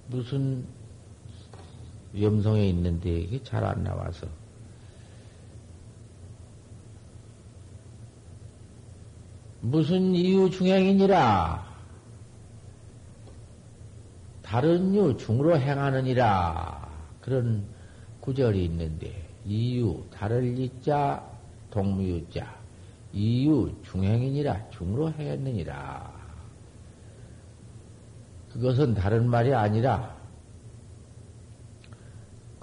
무슨 0.08 0.66
염성에 2.18 2.68
있는데 2.68 3.10
이게 3.20 3.42
잘 3.42 3.64
안 3.64 3.82
나와서. 3.82 4.26
무슨 9.60 10.14
이유 10.14 10.48
중행이니라? 10.50 11.66
다른 14.42 14.94
유 14.94 15.16
중으로 15.16 15.58
행하느니라? 15.58 16.88
그런 17.20 17.66
구절이 18.20 18.64
있는데 18.66 19.28
이유 19.44 20.04
다를 20.12 20.56
이 20.58 20.70
자 20.82 21.22
동무유 21.70 22.30
자. 22.30 22.56
이유 23.12 23.74
중행이니라 23.82 24.70
중으로 24.70 25.10
행했느니라. 25.12 26.14
그것은 28.52 28.94
다른 28.94 29.28
말이 29.28 29.52
아니라, 29.52 30.15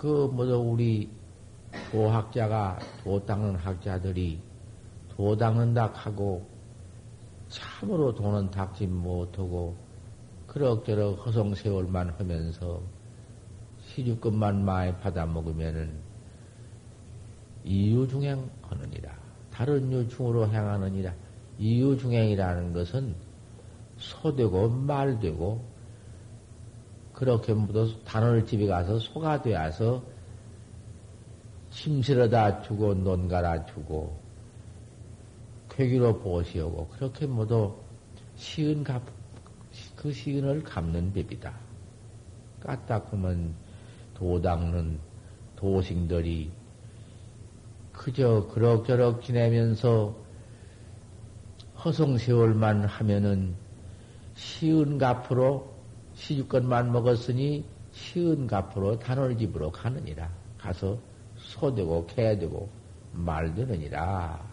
그, 0.03 0.29
뭐죠, 0.33 0.59
우리 0.59 1.09
도학자가, 1.89 2.77
도 3.01 3.25
닦는 3.25 3.55
학자들이 3.55 4.37
도 5.07 5.37
닦는다 5.37 5.91
하고, 5.93 6.45
참으로 7.47 8.13
도는 8.13 8.51
닦지 8.51 8.85
못하고, 8.87 9.77
그럭저럭 10.45 11.25
허송 11.25 11.55
세월만 11.55 12.15
하면서, 12.17 12.81
시주급만 13.79 14.65
많이 14.65 14.93
받아 14.97 15.25
먹으면은, 15.25 16.01
이유중행 17.63 18.49
하느니라. 18.61 19.17
다른 19.51 19.89
유중으로 19.89 20.49
행하느니라. 20.49 21.13
이유중행이라는 21.59 22.73
것은 22.73 23.15
소되고 23.95 24.67
말되고 24.67 25.72
그렇게 27.13 27.53
묻어 27.53 27.87
단원을 28.03 28.45
집에 28.45 28.65
가서 28.67 28.99
소가 28.99 29.41
되어서 29.41 30.03
침실에다 31.69 32.61
주고 32.63 32.93
논가라 32.93 33.65
주고 33.65 34.19
괴기로 35.69 36.19
보시오고 36.19 36.87
그렇게 36.89 37.25
모두 37.25 37.75
시은 38.35 38.83
갚, 38.83 39.01
그 39.95 40.11
시은을 40.11 40.63
갚는 40.63 41.13
법이다. 41.13 41.53
까딱하면 42.59 43.55
도닦는 44.13 44.99
도식들이 45.55 46.51
그저 47.91 48.47
그럭저럭 48.47 49.23
지내면서 49.23 50.15
허송세월만 51.83 52.85
하면은 52.85 53.55
쉬운 54.35 54.97
값으로 54.97 55.72
시주권만 56.15 56.91
먹었으니 56.91 57.65
쉬운 57.91 58.47
값으로 58.47 58.99
단월집으로 58.99 59.71
가느니라. 59.71 60.29
가서 60.57 60.97
소되고 61.37 62.05
개되고 62.07 62.69
말되느니라. 63.13 64.51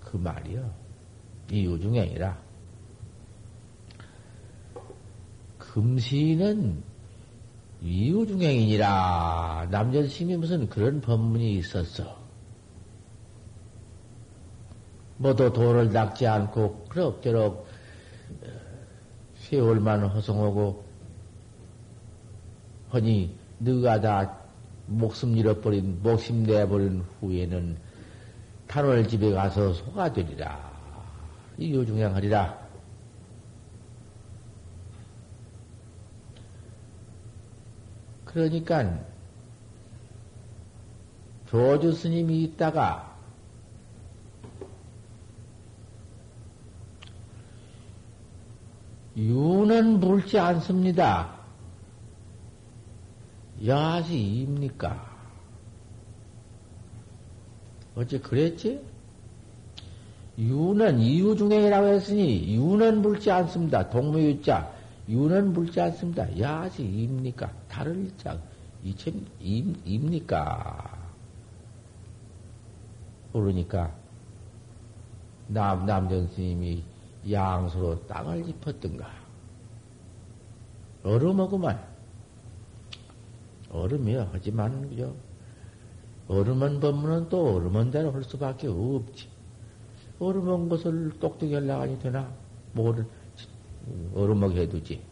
그 0.00 0.16
말이요. 0.16 0.70
이유중행이라. 1.50 2.38
금시는 5.58 6.82
이유중행이니라. 7.82 9.68
남전심이 9.70 10.36
무슨 10.36 10.68
그런 10.68 11.00
법문이 11.00 11.54
있었어. 11.58 12.18
뭐도 15.18 15.52
도를 15.52 15.90
닦지 15.90 16.26
않고 16.26 16.86
그럭저럭 16.88 17.66
세월만 19.50 20.04
허송하고 20.06 20.84
허니 22.92 23.36
너가 23.58 24.00
다 24.00 24.38
목숨 24.86 25.36
잃어버린 25.36 26.00
목심 26.02 26.44
내버린 26.44 27.04
후에는 27.20 27.76
탄월 28.68 29.08
집에 29.08 29.32
가서 29.32 29.72
소가 29.72 30.12
되리라. 30.12 30.70
이유중행하리라. 31.58 32.70
그러니까 38.24 39.00
조주 41.48 41.92
스님이 41.92 42.44
있다가 42.44 43.09
유는 49.16 50.00
물지 50.00 50.38
않습니다. 50.38 51.40
야시 53.66 54.18
입니까? 54.18 55.10
어째 57.94 58.18
그랬지? 58.20 58.80
유는 60.38 61.00
이유 61.00 61.36
중행이라고 61.36 61.86
했으니 61.88 62.54
유는 62.54 63.02
물지 63.02 63.30
않습니다. 63.30 63.90
동무유자 63.90 64.72
유는 65.08 65.52
물지 65.52 65.80
않습니다. 65.80 66.38
야시 66.38 66.82
입니까? 66.82 67.52
다를 67.68 68.10
자 68.16 68.38
이참 68.82 69.26
입니까? 69.40 70.98
그러니까 73.32 73.92
남 75.48 75.84
남전 75.84 76.28
스님이 76.28 76.84
양수로 77.28 78.06
땅을 78.06 78.44
짚었던가 78.44 79.10
얼음하고만 81.02 81.90
얼음이요. 83.70 84.30
하지만 84.32 84.88
그죠? 84.88 85.14
얼음은 86.28 86.80
법문은 86.80 87.28
또 87.28 87.56
얼음은 87.56 87.90
대로 87.90 88.12
할 88.12 88.22
수밖에 88.22 88.68
없지. 88.68 89.28
얼음한 90.18 90.68
것을 90.68 91.18
똑똑히 91.18 91.54
하려고 91.54 91.98
되나? 91.98 92.32
뭐를 92.72 93.06
얼음하게 94.14 94.62
해두지. 94.62 95.02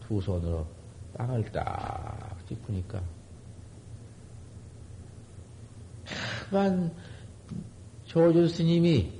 두 0.00 0.20
손으로 0.20 0.66
땅을 1.16 1.44
딱 1.52 2.36
짚으니까. 2.48 3.00
하만 6.50 6.92
조주 8.06 8.48
스님이 8.48 9.17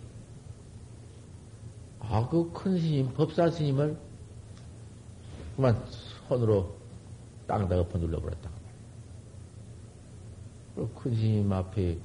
아, 2.10 2.26
그 2.28 2.50
큰 2.52 2.78
스님, 2.78 3.12
법사 3.12 3.50
스님을 3.50 3.96
그만 5.56 5.84
손으로 6.28 6.74
땅에다 7.46 7.80
엎어 7.80 7.98
눌러버렸다. 7.98 8.50
큰 10.76 11.14
스님 11.14 11.52
앞에 11.52 11.98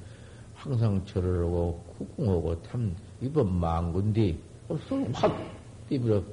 항상 0.56 1.06
절을 1.06 1.46
하고 1.46 1.84
구궁하고 1.98 2.62
참 2.64 2.96
이번 3.22 3.54
망군디 3.60 4.40
확 5.14 5.38
뛰밀어 5.90 6.24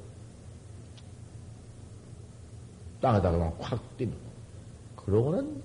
땅에다가 3.01 3.31
그냥 3.37 3.55
확 3.59 3.97
뛰는 3.97 4.13
그러고는 4.95 5.61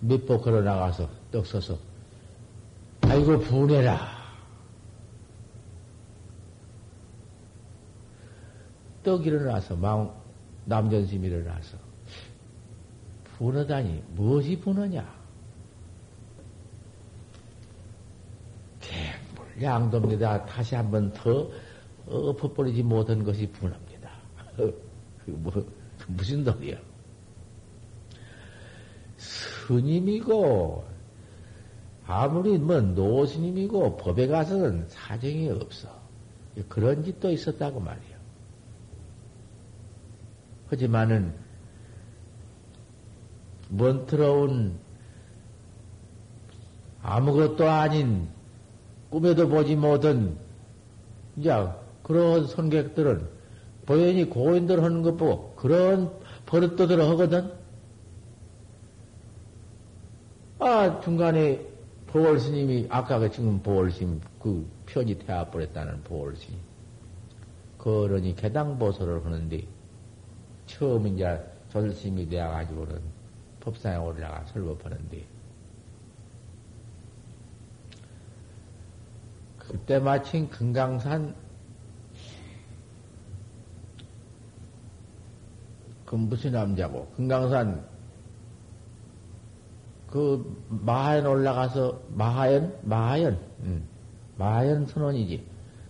몇보 0.00 0.40
걸어 0.40 0.60
나가서 0.62 1.08
떡 1.30 1.46
서서 1.46 1.78
아이고 3.02 3.38
분해라 3.40 4.19
떡 9.02 9.26
일어나서 9.26 9.76
망 9.76 10.14
남전심 10.66 11.24
일어나서 11.24 11.78
분하다니 13.38 14.04
무엇이 14.14 14.58
분하냐? 14.60 15.20
객물 18.80 19.62
양도입니다. 19.62 20.44
다시 20.44 20.74
한번 20.74 21.12
더 21.12 21.50
엎어버리지 22.06 22.82
못한 22.82 23.24
것이 23.24 23.50
분합니다. 23.50 24.10
뭐, 25.26 25.52
무슨 26.08 26.44
덕이야? 26.44 26.76
스님이고 29.16 30.84
아무리 32.06 32.58
뭐 32.58 32.80
노스님이고 32.80 33.96
법에 33.96 34.26
가서는 34.26 34.86
사정이 34.88 35.48
없어. 35.50 35.88
그런 36.68 37.04
짓도 37.04 37.30
있었다고 37.30 37.80
말이야. 37.80 38.09
하지만은 40.70 41.34
먼트러운 43.68 44.78
아무것도 47.02 47.68
아닌 47.68 48.28
꿈에도 49.10 49.48
보지 49.48 49.76
못한 49.76 50.38
이제 51.36 51.50
그런 52.02 52.46
손객들은 52.46 53.26
보현이 53.86 54.26
고인들 54.26 54.82
하는 54.82 55.02
것 55.02 55.16
보고 55.16 55.54
그런 55.56 56.12
버릇도들 56.46 57.00
하거든. 57.00 57.52
아 60.60 61.00
중간에 61.00 61.66
보월 62.08 62.38
스님이 62.38 62.86
아까 62.90 63.18
그 63.18 63.30
지금 63.30 63.60
보월 63.62 63.90
스님 63.90 64.20
그 64.40 64.68
편이 64.86 65.18
태워버렸다는 65.20 66.02
보월 66.02 66.36
스님 66.36 66.58
그러니 67.78 68.36
개당 68.36 68.78
보소를 68.78 69.24
하는데 69.24 69.66
처음 70.70 71.06
이제 71.06 71.38
조실심이 71.70 72.28
되어가지고는 72.28 73.00
법상에 73.60 73.96
올라가 73.96 74.44
설법하는데, 74.46 75.24
그때 79.58 79.98
마침 79.98 80.48
금강산 80.48 81.34
그 86.04 86.16
무슨 86.16 86.52
남자고 86.52 87.06
금강산 87.16 87.88
그 90.08 90.64
마하연 90.68 91.24
올라가서 91.24 92.00
마하연 92.08 92.80
마하연 92.82 93.38
음, 93.60 93.86
마하연 94.36 94.86
선원이지. 94.86 95.46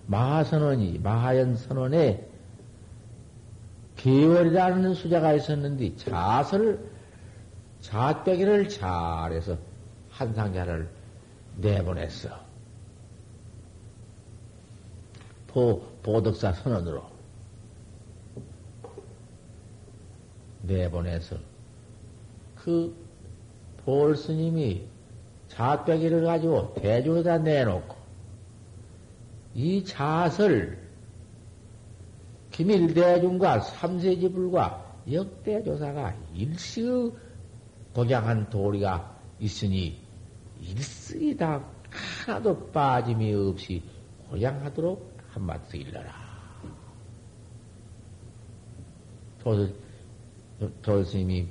마하선원이 0.07 0.99
마하연 0.99 1.57
선원에 1.57 2.30
개월이라는 4.01 4.95
수자가 4.95 5.35
있었는데 5.35 5.97
자설 5.97 6.81
자빼기를 7.81 8.69
잘해서 8.69 9.59
한 10.09 10.33
상자를 10.33 10.89
내보냈어. 11.57 12.31
보, 15.49 15.83
보덕사 16.03 16.53
선언으로 16.53 17.05
내보내서 20.63 21.37
그 22.55 22.95
보월 23.85 24.17
스님이 24.17 24.87
자빼기를 25.49 26.25
가지고 26.25 26.73
대중에다 26.75 27.39
내놓고 27.39 27.97
이 29.55 29.85
자설 29.85 30.79
기밀대중과 32.61 33.61
삼세지불과 33.61 34.99
역대조사가 35.11 36.15
일시의 36.35 37.11
독양한 37.95 38.51
도리가 38.51 39.19
있으니 39.39 39.99
일시이 40.61 41.35
다 41.35 41.65
하나도 41.91 42.71
빠짐이 42.71 43.33
없이 43.33 43.83
고양하도록 44.29 45.19
한마디 45.31 45.79
일러라. 45.79 46.13
조, 49.43 49.67
조 50.83 51.03
스님이, 51.03 51.49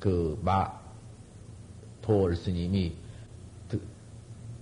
그, 0.00 0.36
마, 0.42 0.72
도월 2.02 2.34
스님이 2.34 2.96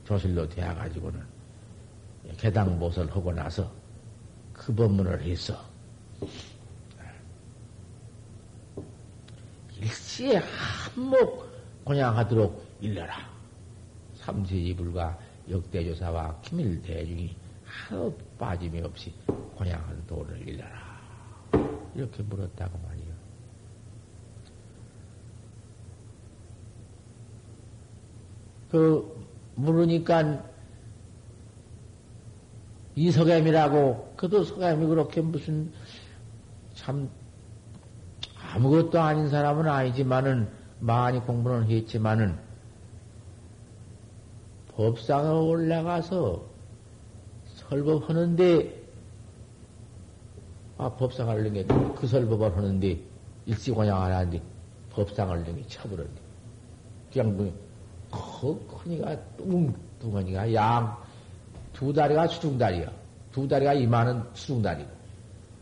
조실로 0.05 0.47
되어가지고는 0.51 1.23
개당보설 2.37 3.11
하고 3.11 3.33
나서 3.33 3.84
그 4.55 4.75
법문을 4.75 5.21
했어. 5.23 5.55
일시에 9.79 10.37
한몫 10.37 11.85
곤양하도록 11.85 12.65
일러라. 12.81 13.29
삼세이불과 14.15 15.19
역대조사와 15.51 16.41
기밀 16.41 16.81
대중이 16.81 17.37
하나 17.65 18.11
빠짐이 18.39 18.81
없이 18.81 19.13
곤양한 19.57 20.07
도를 20.07 20.49
일러라. 20.49 20.95
이렇게 21.95 22.23
물었다고 22.23 22.79
말이요. 22.79 23.15
그, 28.71 29.27
물으니까 29.57 30.54
이석엠이라고, 32.97 34.15
그도 34.17 34.45
석엠이 34.45 34.87
그렇게 34.87 35.21
무슨 35.21 35.73
참 36.75 37.09
아무것도 38.55 39.01
아닌 39.01 39.29
사람은 39.29 39.69
아니지만은 39.69 40.49
많이 40.79 41.19
공부는 41.21 41.69
했지만은 41.71 42.37
법상에 44.77 45.29
올라가서 45.29 46.45
설법하는데 47.47 48.85
아 50.79 50.91
법상을 50.91 51.43
능게 51.45 51.67
그 51.95 52.07
설법을 52.07 52.57
하는데 52.57 53.01
일시관양을 53.47 54.13
하는데 54.13 54.43
법상을 54.91 55.45
능게 55.45 55.67
쳐버렸네. 55.69 56.11
그냥 57.13 57.37
뭐 57.37 58.67
커니가 58.69 59.17
뚱뚱하니가 59.37 60.53
양 60.55 61.04
두 61.75 61.93
다리가 61.93 62.29
수중다리야. 62.29 62.91
두 63.31 63.47
다리가 63.47 63.75
이만한 63.75 64.31
수중다리고 64.33 64.89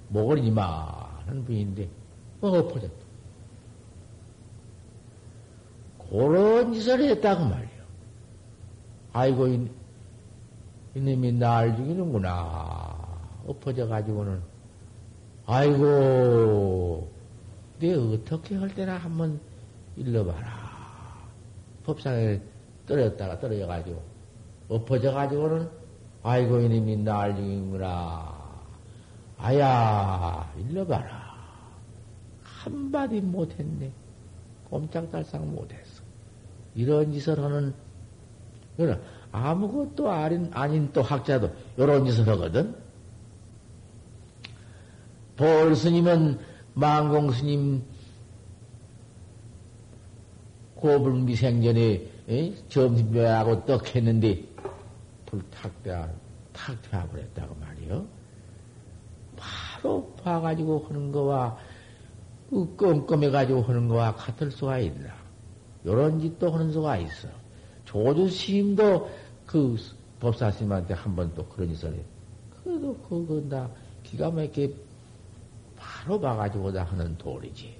목을 0.08 0.38
이만한 0.38 1.44
부인데 1.44 1.88
어, 2.40 2.48
엎어졌다. 2.48 3.02
그런 6.10 6.74
짓을 6.74 7.00
했다고 7.00 7.44
말이요. 7.46 7.82
아이고, 9.14 9.48
이, 9.48 9.70
이놈이 10.94 11.32
날 11.32 11.74
죽이는구나. 11.76 12.98
엎어져 13.46 13.86
가지고는, 13.86 14.42
아이고, 15.46 17.10
내 17.78 17.94
어떻게 17.94 18.56
할 18.56 18.74
때나 18.74 18.98
한번 18.98 19.40
일러봐라. 19.96 20.50
법상에 21.84 22.40
떨어졌다가 22.86 23.38
떨어져 23.38 23.66
가지고, 23.66 24.02
엎어져 24.68 25.12
가지고는, 25.12 25.70
아이고, 26.22 26.60
이놈이 26.60 26.96
날 26.98 27.34
죽이는구나. 27.34 28.32
아야, 29.38 30.52
일러 30.58 30.86
봐라. 30.86 31.32
한마디 32.42 33.20
못했네. 33.20 33.90
꼼짝달싹 34.70 35.44
못했어. 35.44 36.02
이런 36.74 37.12
짓을 37.12 37.42
하는, 37.42 37.74
아무것도 39.32 40.10
아닌, 40.10 40.50
아닌 40.52 40.90
또 40.92 41.02
학자도 41.02 41.50
이런 41.76 42.04
짓을 42.06 42.28
하거든. 42.28 42.74
볼스님은 45.36 46.38
망공 46.74 47.32
스님 47.32 47.82
고불미생전에 50.76 52.06
점심묘하고 52.68 53.64
떡 53.66 53.94
했는데 53.94 54.51
불탁대하, 55.32 56.08
탁대하버렸다고 56.52 57.54
말이요. 57.54 58.06
바로 59.36 60.14
봐가지고 60.22 60.86
하는 60.88 61.10
거와 61.10 61.56
그 62.50 62.76
껌껌해가지고 62.76 63.62
하는 63.62 63.88
거와 63.88 64.14
같을 64.14 64.50
수가 64.50 64.78
있나. 64.78 65.10
요런 65.86 66.20
짓도 66.20 66.50
하는 66.52 66.70
수가 66.70 66.98
있어. 66.98 67.28
조주 67.86 68.28
스님도 68.28 69.10
그 69.46 69.76
법사 70.20 70.50
스님한테 70.50 70.94
한 70.94 71.16
번 71.16 71.34
또 71.34 71.46
그런 71.46 71.68
짓을 71.70 71.94
해. 71.94 72.00
그래도 72.62 72.94
그거 72.98 73.40
다 73.48 73.70
기가 74.02 74.30
막히게 74.30 74.74
바로 75.76 76.20
봐가지고 76.20 76.72
다 76.72 76.84
하는 76.84 77.16
도리지. 77.16 77.74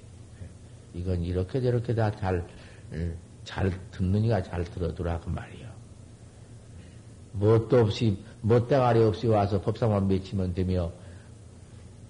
이건 0.95 1.21
이렇게 1.21 1.61
저렇게 1.61 1.93
다 1.93 2.11
잘, 2.11 2.45
잘 3.43 3.71
듣느니가 3.91 4.41
잘 4.41 4.63
들어두라 4.65 5.19
그 5.19 5.29
말이요. 5.29 5.62
뭣도 7.33 7.79
없이, 7.79 8.17
멋대가리 8.41 9.03
없이 9.03 9.27
와서 9.27 9.61
법상만 9.61 10.07
맺히면 10.07 10.53
되며, 10.53 10.91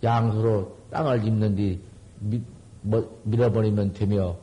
양수로 0.04 0.78
땅을 0.92 1.22
짚는 1.22 1.56
뒤 1.56 1.82
뭐, 2.82 3.22
밀어버리면 3.24 3.94
되며, 3.94 4.36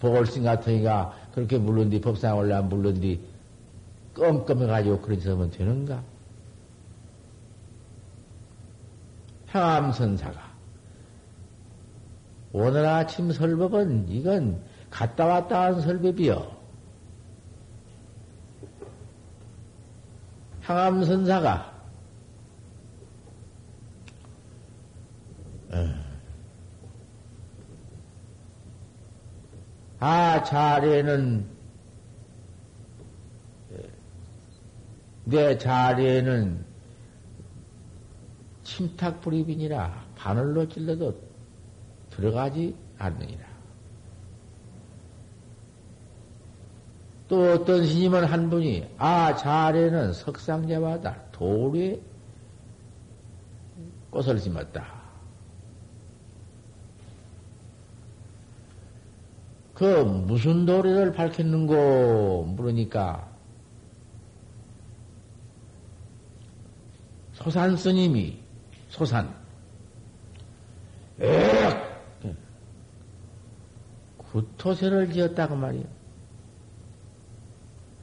보궐신 0.00 0.44
같으니까 0.44 1.14
그렇게 1.34 1.58
물른 1.58 1.90
뒤, 1.90 2.00
법상 2.00 2.38
올라 2.38 2.62
물른 2.62 3.00
뒤, 3.00 3.20
껌껌해가지고 4.14 5.00
그런 5.00 5.20
짓 5.20 5.28
하면 5.28 5.50
되는가? 5.50 6.02
향암선사가. 9.48 10.48
오늘 12.52 12.86
아침 12.86 13.30
설법은 13.32 14.08
이건 14.08 14.62
갔다 14.90 15.26
왔다 15.26 15.64
한 15.64 15.80
설법이요. 15.80 16.57
향암선사가 20.68 21.78
아, 30.00 30.44
자리에는, 30.44 31.44
내 35.24 35.58
자리에는 35.58 36.64
침탁불입이니라 38.62 40.04
바늘로 40.14 40.68
찔러도 40.68 41.20
들어가지 42.10 42.76
않느니라. 42.98 43.47
또 47.28 47.52
어떤 47.52 47.86
스님은 47.86 48.24
한 48.24 48.48
분이, 48.48 48.88
아, 48.96 49.36
자리에는 49.36 50.14
석상제마다 50.14 51.14
돌에 51.30 52.00
꽃을 54.10 54.38
심었다. 54.38 54.98
그 59.74 59.84
무슨 60.02 60.66
도리를 60.66 61.12
밝혔는고 61.12 62.44
물으니까 62.56 63.28
소산 67.34 67.76
스님이 67.76 68.40
소산 68.88 69.32
에 71.20 71.88
구토세를 74.16 75.12
지었다고 75.12 75.54
말이야. 75.54 75.97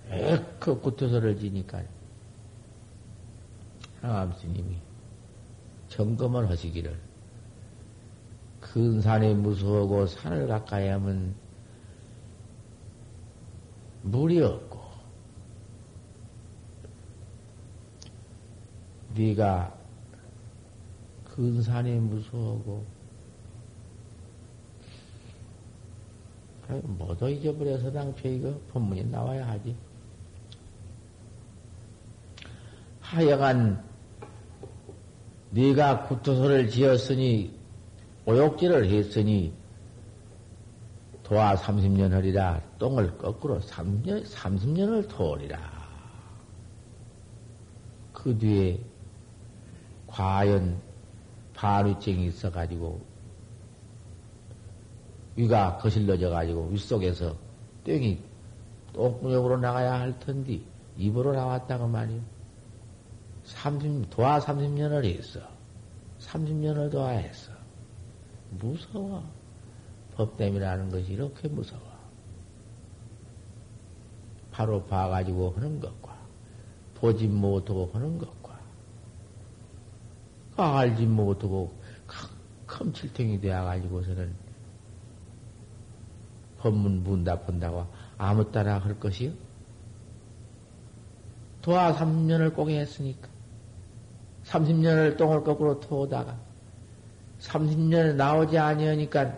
에그 0.09 0.79
구토세를 0.81 1.37
지니까 1.39 1.83
항암 4.01 4.33
스님이 4.33 4.77
점검을 5.89 6.49
하시기를 6.49 6.97
큰 8.59 9.01
산이 9.01 9.33
무서워하고 9.35 10.07
산을 10.07 10.47
가까이 10.47 10.87
하면 10.89 11.35
물이 14.03 14.41
없고 14.41 14.79
네가 19.15 19.75
근산이 21.35 21.91
무서워하고 21.99 22.85
뭐도 26.83 27.29
잊어버려서 27.29 27.91
당초 27.91 28.27
이거 28.27 28.59
본문이 28.69 29.05
나와야 29.05 29.47
하지. 29.47 29.75
하여간 33.05 33.83
네가 35.51 36.07
구토소를 36.07 36.69
지었으니 36.69 37.53
오욕질을 38.25 38.89
했으니 38.89 39.53
도화 41.21 41.55
30년 41.55 42.09
하리라 42.09 42.61
똥을 42.79 43.17
거꾸로 43.17 43.59
3년, 43.59 44.25
30년을 44.25 45.07
토리라. 45.07 45.59
그 48.11 48.35
뒤에 48.37 48.79
과연 50.07 50.81
반위증이 51.53 52.25
있어가지고 52.27 53.01
위가 55.35 55.77
거실러져가지고 55.77 56.69
윗속에서 56.71 57.35
땡이 57.83 58.19
똥구역으로 58.93 59.57
나가야 59.57 59.99
할 59.99 60.19
텐데 60.19 60.59
입으로 60.97 61.33
나왔다고 61.33 61.87
말이요. 61.87 62.34
30, 63.45 64.09
도화 64.09 64.39
30년을 64.39 65.05
했어. 65.05 65.39
30년을 66.19 66.91
도화했어. 66.91 67.51
무서워. 68.51 69.23
법됨이라는 70.15 70.89
것이 70.89 71.13
이렇게 71.13 71.47
무서워. 71.47 71.95
바로 74.51 74.83
봐가지고 74.85 75.51
하는 75.51 75.79
것과, 75.79 76.17
보지 76.95 77.27
못하고 77.27 77.91
하는 77.93 78.17
것과, 78.17 78.59
알지 80.55 81.05
못하고 81.05 81.73
컴칠탱이 82.65 83.41
되어가지고서는 83.41 84.33
법문 86.59 87.03
문답한다고 87.03 87.85
아무 88.17 88.49
따라 88.51 88.79
할 88.79 88.97
것이요? 88.97 89.33
도화 91.61 91.93
30년을 91.93 92.55
꼭 92.55 92.69
했으니까. 92.69 93.34
30년을 94.45 95.17
똥을 95.17 95.43
거꾸로 95.43 95.79
토다가 95.79 96.37
30년에 97.39 98.15
나오지 98.15 98.57
아니하니까 98.57 99.33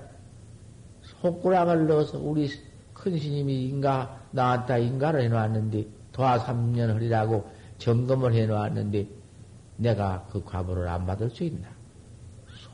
손가락을 1.01 1.87
넣어서 1.87 2.19
우리 2.19 2.49
큰 2.93 3.17
스님이 3.17 3.69
인가 3.69 4.21
나왔다 4.31 4.77
인가를 4.77 5.21
해놓았는데 5.21 5.85
도화 6.11 6.39
3년 6.39 6.95
흐리라고 6.95 7.49
점검을 7.77 8.33
해놓았는데 8.33 9.07
내가 9.77 10.27
그 10.31 10.43
과보를 10.43 10.87
안 10.87 11.05
받을 11.05 11.29
수 11.29 11.43
있나? 11.43 11.67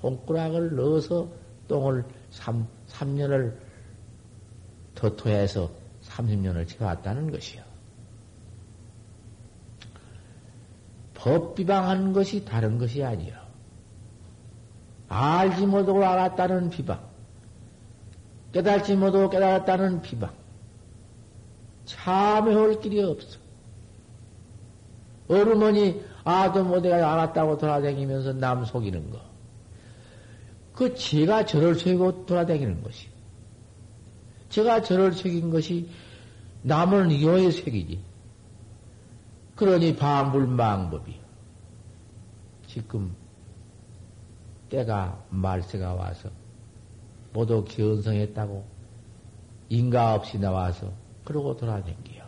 손가락을 0.02 0.76
넣어서 0.76 1.30
똥을 1.68 2.06
3, 2.32 2.66
3년을 2.88 3.56
더 4.96 5.16
토해서 5.16 5.70
30년을 6.04 6.68
채웠다는 6.68 7.32
것이요. 7.32 7.63
법 11.24 11.56
비방하는 11.56 12.12
것이 12.12 12.44
다른 12.44 12.78
것이 12.78 13.02
아니요. 13.02 13.34
알지 15.08 15.66
못하고 15.66 16.04
알았다는 16.04 16.70
비방. 16.70 17.00
깨달지 18.52 18.94
못하고 18.96 19.30
깨달았다는 19.30 20.02
비방. 20.02 20.34
참회할 21.86 22.82
길이 22.82 23.02
없어. 23.02 23.40
어르머니 25.30 26.04
아도 26.26 26.62
못해가 26.62 27.14
알았다고 27.14 27.58
돌아다니면서 27.58 28.34
남 28.34 28.66
속이는 28.66 29.10
거. 29.12 29.22
그 30.74 30.94
제가 30.94 31.46
저를 31.46 31.76
속이고 31.76 32.26
돌아다니는 32.26 32.84
것이. 32.84 33.08
제가 34.50 34.82
저를 34.82 35.14
속인 35.14 35.52
것이 35.52 35.90
남을 36.64 37.14
이어의 37.14 37.54
색이지. 37.54 38.13
그러니 39.64 39.96
방불망법이요. 39.96 41.24
지금 42.68 43.16
때가 44.70 45.24
말세가 45.30 45.94
와서 45.94 46.30
모두 47.32 47.64
견성했다고 47.64 48.66
인가 49.70 50.16
없이 50.16 50.38
나와서 50.38 50.92
그러고 51.24 51.56
돌아댕겨요. 51.56 52.24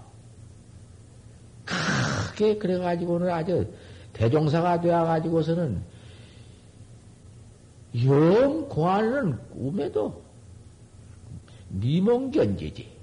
크게 1.66 2.58
그래가지고는 2.58 3.30
아주 3.30 3.70
대종사가 4.14 4.80
되어가지고서는 4.80 5.84
영 8.06 8.70
공안은 8.70 9.50
꿈에도 9.50 10.24
미몽견지지. 11.68 12.96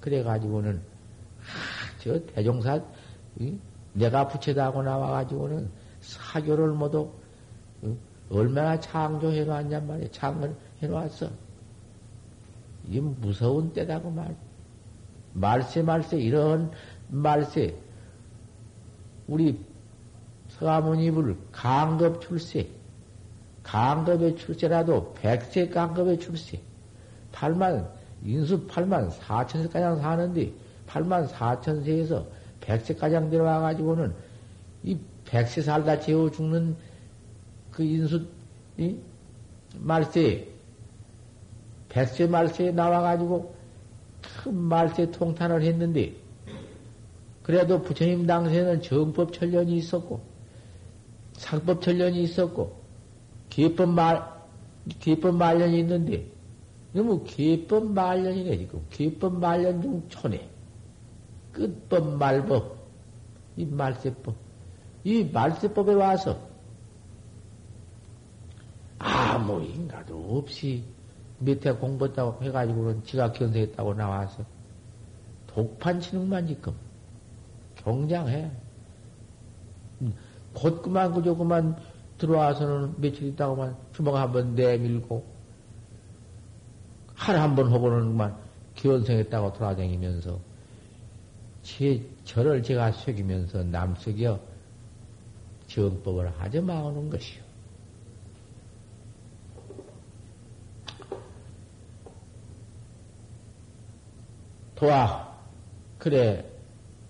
그래가지고는 0.00 0.80
아, 1.40 1.98
저 2.00 2.24
대종사 2.26 2.80
내가 3.92 4.28
부채다고 4.28 4.82
나와가지고는 4.82 5.70
사교를 6.00 6.72
모두 6.72 7.10
얼마나 8.30 8.78
창조해 8.78 9.44
놨냔 9.44 9.86
말이야. 9.86 10.08
창을 10.10 10.54
해 10.82 10.86
놨어. 10.86 11.30
이게 12.86 13.00
무서운 13.00 13.72
때다고 13.72 14.10
말. 14.10 14.36
말세 15.32 15.82
말세 15.82 16.18
이런 16.18 16.70
말세 17.08 17.76
우리 19.26 19.58
서가모니불 20.48 21.36
강급 21.52 22.20
출세 22.20 22.68
강급의 23.62 24.36
출세라도 24.36 25.12
백세 25.14 25.68
강급의 25.68 26.18
출세 26.18 26.60
8만 27.32 27.88
인수 28.24 28.66
8만 28.66 29.10
4천세 29.10 29.70
가량 29.70 30.00
사는데 30.00 30.50
8만 30.86 31.28
4천세에서 31.28 32.24
백세 32.60 32.94
가장 32.94 33.30
들어와가지고는 33.30 34.14
이 34.84 34.98
백세 35.24 35.62
살다 35.62 36.00
재워 36.00 36.30
죽는 36.30 36.76
그 37.70 37.82
인수, 37.82 38.26
이? 38.76 38.96
말세, 39.76 40.48
백세 41.88 42.26
말세에 42.26 42.72
나와가지고 42.72 43.54
큰 44.42 44.54
말세 44.54 45.10
통탄을 45.10 45.62
했는데, 45.62 46.14
그래도 47.42 47.80
부처님 47.80 48.26
당시에는 48.26 48.82
정법 48.82 49.32
천련이 49.32 49.76
있었고, 49.76 50.20
상법 51.34 51.82
천련이 51.82 52.22
있었고, 52.22 52.76
기법 53.48 53.90
말, 53.90 54.22
기법 54.98 55.36
말년이 55.36 55.78
있는데, 55.80 56.26
너무 56.92 57.22
기법 57.24 57.92
말년이네, 57.92 58.58
지금. 58.58 58.84
기법 58.90 59.38
말년 59.38 59.80
중 59.80 60.02
초네. 60.08 60.48
끝법 61.58 62.16
말법, 62.16 62.78
이 63.56 63.66
말세법. 63.66 64.34
이 65.04 65.24
말세법에 65.24 65.94
와서 65.94 66.38
아무 68.98 69.62
인가도 69.62 70.38
없이 70.38 70.84
밑에 71.38 71.72
공부했다고 71.72 72.42
해가지고는 72.44 73.04
지가 73.04 73.32
견성했다고 73.32 73.94
나와서 73.94 74.44
독판 75.46 76.00
치는만 76.00 76.46
지금 76.46 76.74
경장해. 77.76 78.50
음, 80.02 80.14
곧 80.52 80.82
그만 80.82 81.12
그저 81.12 81.34
그만 81.34 81.76
들어와서는 82.18 83.00
며칠 83.00 83.28
있다고만 83.28 83.76
주먹 83.92 84.16
한번 84.16 84.54
내밀고 84.54 85.24
하루 87.14 87.38
한번 87.38 87.72
하고는 87.72 88.08
그만 88.08 88.36
견성했다고 88.74 89.52
돌아다니면서 89.54 90.47
제 91.68 92.02
저를 92.24 92.62
제가 92.62 92.90
속이면서 92.92 93.62
남속여 93.64 94.40
정법을 95.66 96.30
하지 96.40 96.60
마오는 96.60 97.10
것이요. 97.10 97.42
도화, 104.74 105.38
그래, 105.98 106.42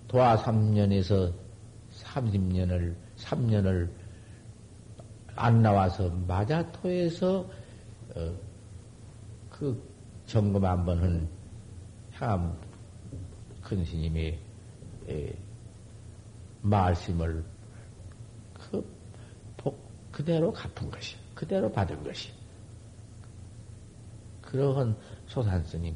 도화 0.09 0.37
3년에서 0.43 1.33
30년을, 1.93 2.97
3년을 3.17 3.89
안 5.37 5.63
나와서 5.63 6.11
마자토에서, 6.27 7.49
어, 8.17 8.35
그 9.51 9.81
점검 10.27 10.65
한번 10.65 10.99
한 11.01 11.29
향암 12.15 12.59
큰 13.63 13.85
스님이 13.85 14.21
에, 14.21 14.48
말씀을 16.63 17.45
그복 18.55 19.79
그대로 20.13 20.53
갚은 20.53 20.91
것이, 20.91 21.17
그대로 21.35 21.71
받은 21.71 22.03
것이. 22.03 22.33
그러한 24.43 24.97
소산 25.27 25.63
스님. 25.65 25.95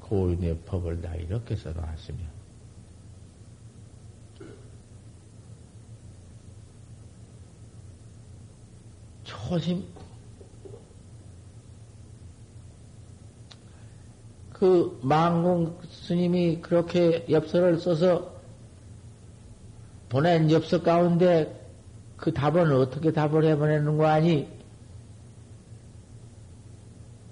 고인의 0.00 0.58
법을 0.62 1.00
다 1.00 1.14
이렇게 1.14 1.54
써놨으면 1.54 2.28
초심 9.22 9.86
그 14.60 15.00
망공 15.02 15.78
스님이 15.88 16.60
그렇게 16.60 17.24
엽서를 17.30 17.78
써서 17.78 18.30
보낸 20.10 20.50
엽서 20.50 20.82
가운데 20.82 21.66
그 22.18 22.30
답은 22.34 22.70
어떻게 22.70 23.10
답을 23.10 23.42
해보내는 23.42 23.96
거 23.96 24.06
아니? 24.06 24.46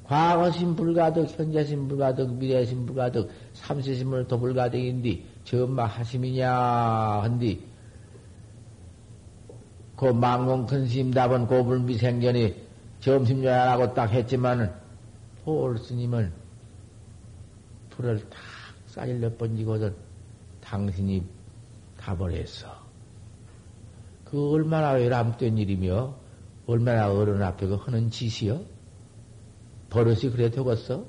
과거심 0.04 0.74
불가득, 0.74 1.28
현재심 1.38 1.88
불가득, 1.88 2.32
미래심 2.32 2.86
불가득, 2.86 3.28
삼세심을 3.52 4.26
더 4.26 4.38
불가득인디, 4.38 5.22
전마 5.44 5.84
하심이냐, 5.84 6.50
한디, 6.50 7.62
그 9.96 10.06
망공 10.06 10.64
큰심 10.64 11.10
답은 11.10 11.46
고불미생전이 11.46 12.54
점심요야라고 13.00 13.92
딱 13.92 14.10
했지만은 14.12 14.72
볼 15.44 15.76
스님은 15.76 16.37
불을 17.98 18.20
탁 18.30 18.38
싸질러 18.86 19.34
번지거든 19.36 19.94
당신이 20.60 21.24
답을 21.98 22.32
했어. 22.32 22.68
그 24.24 24.52
얼마나 24.52 24.92
외람된 24.92 25.58
일이며 25.58 26.14
얼마나 26.66 27.10
어른 27.12 27.42
앞에 27.42 27.66
그 27.66 27.74
하는 27.74 28.10
짓이여? 28.10 28.62
버릇이 29.90 30.30
그래 30.30 30.50
되겠어? 30.50 31.04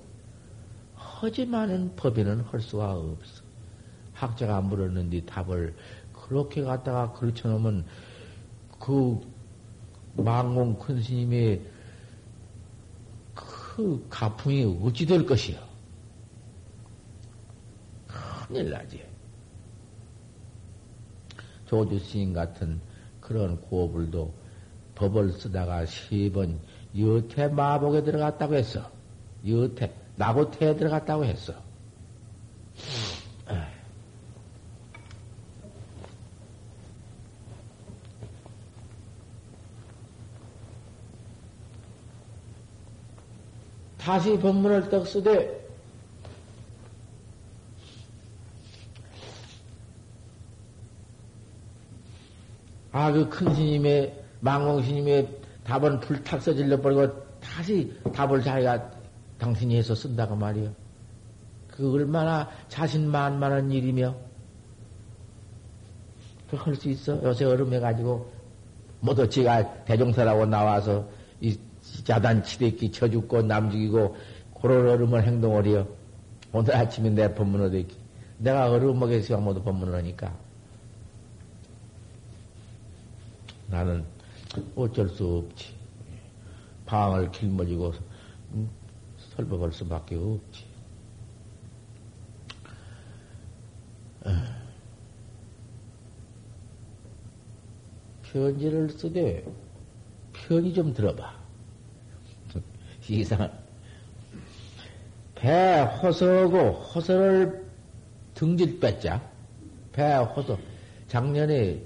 하지만은 0.96 1.96
법에는 1.96 2.42
할 2.42 2.60
수가 2.60 2.94
없어. 2.94 3.44
학자가 4.14 4.62
물었는데 4.62 5.26
답을 5.26 5.76
그렇게 6.14 6.64
갖다가 6.64 7.12
그렇쳐 7.14 7.50
놓으면 7.50 7.86
그 8.80 9.20
망공 10.16 10.80
큰 10.80 11.02
스님의 11.02 11.62
그 13.36 14.06
가풍이 14.10 14.80
어찌 14.82 15.06
될 15.06 15.26
것이요? 15.26 15.69
큰일 18.50 18.72
나지. 18.72 19.04
조주 21.68 22.00
스님 22.00 22.34
같은 22.34 22.82
그런 23.22 23.62
고불도 23.62 24.34
법을 24.96 25.34
쓰다가 25.34 25.86
세 25.86 26.32
번 26.32 26.60
여태 26.98 27.48
마복에 27.48 28.04
들어갔다고 28.04 28.56
했어. 28.56 28.90
여태, 29.48 29.94
나고태에 30.16 30.76
들어갔다고 30.76 31.24
했어. 31.26 31.54
다시 44.00 44.40
법문을 44.40 44.90
떡 44.90 45.06
쓰되 45.06 45.59
아, 53.00 53.14
그큰 53.14 53.56
스님의, 53.56 54.14
망공 54.42 54.84
스님의 54.84 55.26
답은 55.64 56.02
불탁 56.02 56.42
써질러 56.42 56.82
버리고 56.82 57.08
다시 57.40 57.94
답을 58.14 58.44
자기가 58.44 58.92
당신이 59.38 59.78
해서 59.78 59.96
쓴다고 59.96 60.36
말이요. 60.36 60.70
그 61.70 61.94
얼마나 61.94 62.50
자신만만한 62.68 63.72
일이며, 63.72 64.14
그 66.50 66.58
할 66.58 66.76
수 66.76 66.90
있어? 66.90 67.24
요새 67.24 67.46
얼음해 67.46 67.80
가지고, 67.80 68.30
모두 69.00 69.30
지가 69.30 69.86
대종사라고 69.86 70.46
나와서 70.46 71.08
이 71.40 71.58
자단 72.04 72.44
치대기 72.44 72.92
쳐 72.92 73.08
죽고 73.10 73.44
남 73.44 73.72
죽이고, 73.72 74.14
그런 74.62 74.86
얼음을 74.90 75.24
행동을 75.24 75.66
해요. 75.68 75.88
오늘 76.52 76.76
아침에 76.76 77.10
내 77.12 77.34
법문을 77.34 77.72
듣기. 77.72 77.96
내가 78.40 78.70
얼음 78.70 79.00
먹여서 79.00 79.38
모두 79.38 79.64
법문을 79.64 79.96
하니까. 79.96 80.49
나는 83.70 84.04
어쩔 84.76 85.08
수 85.10 85.46
없지. 85.48 85.74
방을 86.86 87.32
길머지고 87.32 87.94
음, 88.54 88.70
설법할 89.36 89.72
수밖에 89.72 90.16
없지. 90.16 90.70
편지를 98.24 98.90
쓰되 98.90 99.44
편이 100.34 100.74
좀 100.74 100.94
들어봐. 100.94 101.34
이상 103.10 103.52
배 105.36 105.82
호서고 105.82 106.72
호서를 106.72 107.66
등질 108.36 108.80
뺐자. 108.80 109.22
배 109.92 110.14
호서 110.16 110.58
작년에 111.08 111.82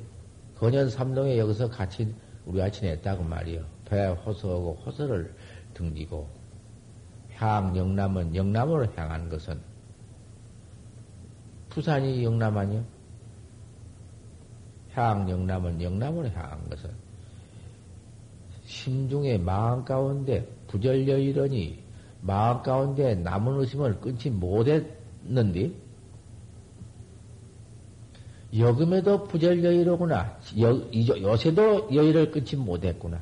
건현 0.64 0.89
삼동에 0.89 1.38
여기서 1.39 1.70
같이 1.70 2.16
우리 2.45 2.61
아침에 2.61 2.91
했다고 2.91 3.22
말이요. 3.26 3.66
배 3.84 4.07
호서하고 4.07 4.76
호서를 4.86 5.36
등지고 5.74 6.30
향 7.34 7.76
영남은 7.76 8.34
영남으로 8.34 8.88
향한 8.95 9.28
것은 9.28 9.59
부산이 11.68 12.24
영남 12.24 12.57
아니요? 12.57 12.82
향 14.93 15.30
영남은 15.30 15.82
영남으로 15.82 16.30
향한 16.30 16.64
것은 16.70 16.89
심중에 18.64 19.39
마음 19.39 19.84
가운데 19.84 20.47
부절려 20.68 21.18
이러니 21.18 21.84
마음 22.22 22.64
가운데 22.64 23.16
남은 23.16 23.59
의심을 23.59 23.99
끊지 23.99 24.30
못했는데 24.30 25.83
여금에도 28.58 29.24
부절여의로구나. 29.24 30.38
여, 30.60 30.80
요새도 30.93 31.93
여의를 31.93 32.30
끊지 32.32 32.56
못했구나. 32.56 33.20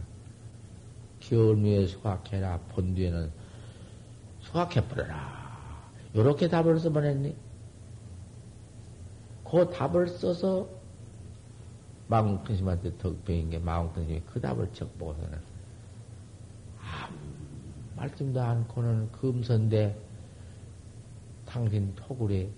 겨울미에 1.22 1.88
수학해라. 1.88 2.60
본뒤에는 2.70 3.32
수학해버려라. 4.42 5.42
요렇게 6.16 6.50
답을 6.50 6.80
써보냈니? 6.80 7.36
그 9.50 9.70
답을 9.70 10.08
써서 10.10 10.68
마공큰심한테 12.08 12.98
덕배인 12.98 13.52
게 13.52 13.60
마공큰심이 13.60 14.22
그 14.26 14.42
답을 14.42 14.74
적 14.74 14.98
보고서는 14.98 15.40
아무 16.80 17.16
말씀도 17.96 18.42
않고는 18.42 19.12
금선대 19.14 19.96
당신 21.46 21.94
토굴에 21.96 22.50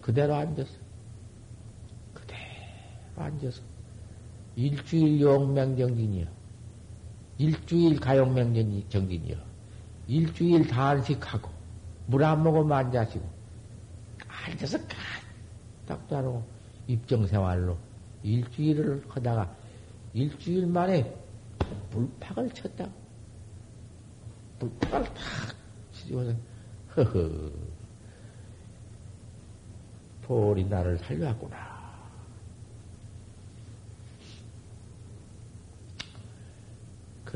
그대로 0.00 0.34
앉았어. 0.36 0.85
앉아서 3.22 3.62
일주일 4.56 5.20
용맹정진이요. 5.20 6.26
일주일 7.38 8.00
가용맹정진이요. 8.00 9.36
일주일 10.08 10.66
단식하고 10.68 11.50
물 12.06 12.22
안 12.24 12.42
먹으면 12.42 12.72
앉아시고 12.72 13.28
앉아서 14.46 14.78
까딱도 15.86 16.16
안 16.16 16.24
하고 16.24 16.44
입정생활로 16.86 17.76
일주일을 18.22 19.04
하다가 19.08 19.54
일주일 20.14 20.66
만에 20.66 21.14
불팍을 21.90 22.50
쳤다. 22.50 22.88
불팍을 24.58 25.04
탁 25.04 25.14
치고서 25.92 26.32
허허 26.96 27.50
돌이 30.22 30.64
나를 30.64 30.98
살려왔구나. 30.98 31.75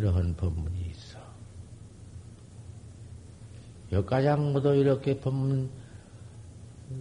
그러한 0.00 0.34
법문이 0.34 0.80
있어. 0.92 1.18
여가장 3.92 4.54
모두 4.54 4.74
이렇게 4.74 5.20
법문, 5.20 5.68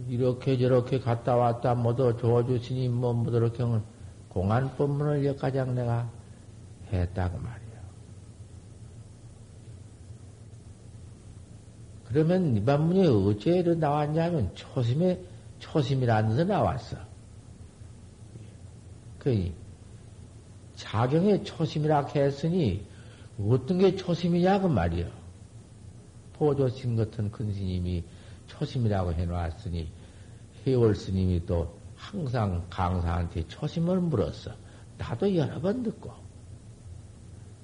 이렇게 0.06 0.58
저렇게 0.58 1.00
갔다 1.00 1.34
왔다 1.34 1.74
모두 1.74 2.14
조주스님 2.18 2.92
뭐 2.92 3.14
모두 3.14 3.38
이렇게 3.38 3.64
공안 4.28 4.76
법문을 4.76 5.24
여가장 5.24 5.74
내가 5.74 6.10
했다고 6.92 7.38
말이야. 7.38 7.70
그러면 12.04 12.56
이 12.56 12.62
법문이 12.62 13.06
어째 13.06 13.62
나왔냐면 13.62 14.54
초심에, 14.54 15.22
초심이라는 15.58 16.36
데서 16.36 16.44
나왔어. 16.44 16.96
그, 19.18 19.52
자경의 20.74 21.44
초심이라 21.44 22.06
했으니 22.14 22.89
어떤 23.48 23.78
게 23.78 23.96
초심이냐 23.96 24.60
그 24.60 24.66
말이요. 24.66 25.06
보조신 26.34 26.96
같은 26.96 27.30
큰 27.30 27.52
스님이 27.52 28.04
초심이라고 28.46 29.12
해놓았으니 29.12 29.90
해월 30.66 30.94
스님이 30.94 31.46
또 31.46 31.78
항상 31.94 32.66
강사한테 32.70 33.46
초심을 33.46 34.00
물었어. 34.00 34.52
나도 34.98 35.34
여러 35.36 35.60
번 35.60 35.82
듣고. 35.82 36.10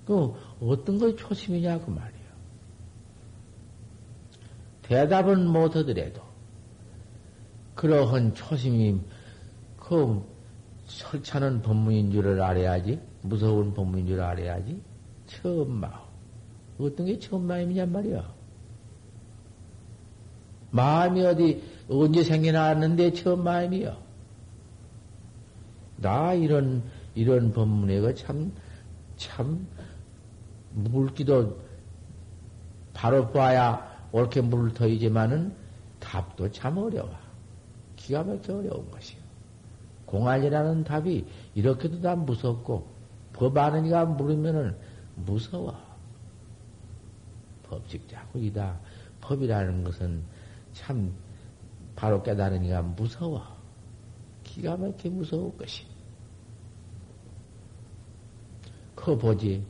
그 0.07 0.35
어떤 0.61 0.99
게 0.99 1.17
초심이냐 1.17 1.81
그 1.81 1.91
말이요. 1.91 2.27
대답은 4.83 5.47
못하더라도 5.49 6.23
그러한 7.75 8.35
초심이 8.35 9.01
그 9.79 10.25
설찬은 10.87 11.63
법문인 11.63 12.13
줄을 12.13 12.41
알아야지 12.41 13.01
무서운 13.23 13.75
법문인 13.75 14.07
줄 14.07 14.21
알아야지 14.21 14.81
마음. 15.27 16.07
어떤 16.79 17.07
게 17.07 17.19
마음이냔 17.47 17.91
말이야. 17.93 18.35
마음이 20.71 21.25
어디, 21.25 21.63
언제 21.89 22.23
생겨났는데 22.23 23.13
마음이요. 23.43 23.97
나 25.99 26.35
이런 26.35 26.83
이런 27.15 27.53
법문에 27.53 28.15
참, 28.15 28.53
참, 29.17 29.67
물기도 30.73 31.59
바로 32.93 33.31
봐야 33.31 34.09
옳게 34.13 34.43
물을 34.43 34.75
터이지만은 34.75 35.55
답도 35.99 36.51
참 36.51 36.77
어려워. 36.77 37.11
기가 37.97 38.23
막혀 38.23 38.59
어려운 38.59 38.91
것이요. 38.91 39.19
공안이라는 40.05 40.85
답이 40.85 41.25
이렇게도 41.55 42.03
다 42.03 42.15
무섭고, 42.15 42.87
법 43.33 43.57
아는 43.57 43.87
이가 43.87 44.05
물으면은 44.05 44.77
무서워. 45.17 45.77
법칙 47.65 48.09
자국이다. 48.09 48.79
법이라는 49.21 49.83
것은 49.85 50.23
참 50.73 51.13
바로 51.97 52.23
깨달으니까 52.23 52.83
무서워. 52.83 53.43
기가 54.45 54.77
막히게 54.77 55.09
무서울 55.11 55.57
것이. 55.57 55.85
그 58.95 59.17
보지. 59.17 59.65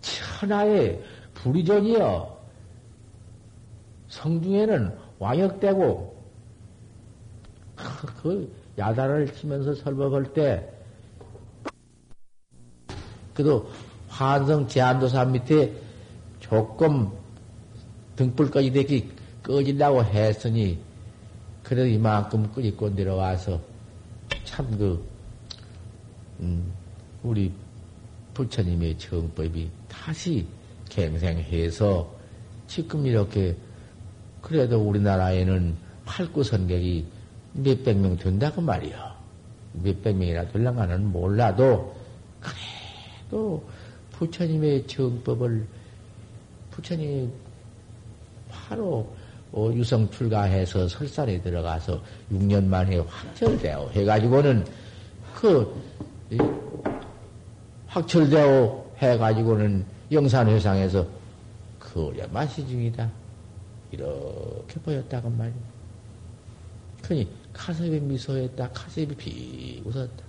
천하의 0.00 1.02
불의전이여. 1.34 2.38
성중에는 4.08 4.98
왕역되고, 5.18 6.18
그 8.22 8.52
야단을 8.78 9.32
치면서 9.34 9.74
설법할 9.74 10.32
때, 10.32 10.72
그래도 13.34 13.70
환성 14.18 14.66
제한도사 14.66 15.26
밑에 15.26 15.72
조금 16.40 17.08
등불까지 18.16 18.72
되기 18.72 19.08
꺼질라고 19.44 20.02
했으니, 20.02 20.76
그래도 21.62 21.86
이만큼 21.86 22.50
끓이고 22.52 22.90
내려와서, 22.90 23.60
참 24.44 24.76
그, 24.76 25.04
음, 26.40 26.72
우리 27.22 27.52
부처님의 28.34 28.98
정법이 28.98 29.70
다시 29.88 30.46
갱생해서 30.88 32.10
지금 32.66 33.06
이렇게 33.06 33.56
그래도 34.42 34.80
우리나라에는 34.80 35.76
팔구선객이 36.04 37.06
몇백 37.52 37.96
명 37.98 38.16
된다고 38.16 38.60
말이야. 38.60 39.16
몇백 39.74 40.16
명이나 40.16 40.48
될랑가는 40.48 41.12
몰라도 41.12 41.94
그래도 42.40 43.68
부처님의 44.18 44.86
정법을 44.88 45.64
부처님이 46.72 47.28
바로 48.50 49.08
어, 49.52 49.70
유성 49.72 50.10
출가해서 50.10 50.88
설산에 50.88 51.40
들어가서 51.40 52.02
6년 52.32 52.64
만에 52.64 52.98
확철되어 52.98 53.90
해가지고는 53.90 54.66
그 55.34 55.72
확철되어 57.86 58.92
해가지고는 58.98 59.86
영산회상에서 60.10 61.06
그어마시 61.78 62.66
중이다. 62.66 63.10
이렇게 63.92 64.80
보였다고 64.80 65.30
말이야. 65.30 65.54
그니 67.02 67.28
카셉이 67.52 68.00
미소했다. 68.00 68.70
카셉이 68.72 69.14
비 69.14 69.82
웃었다. 69.84 70.24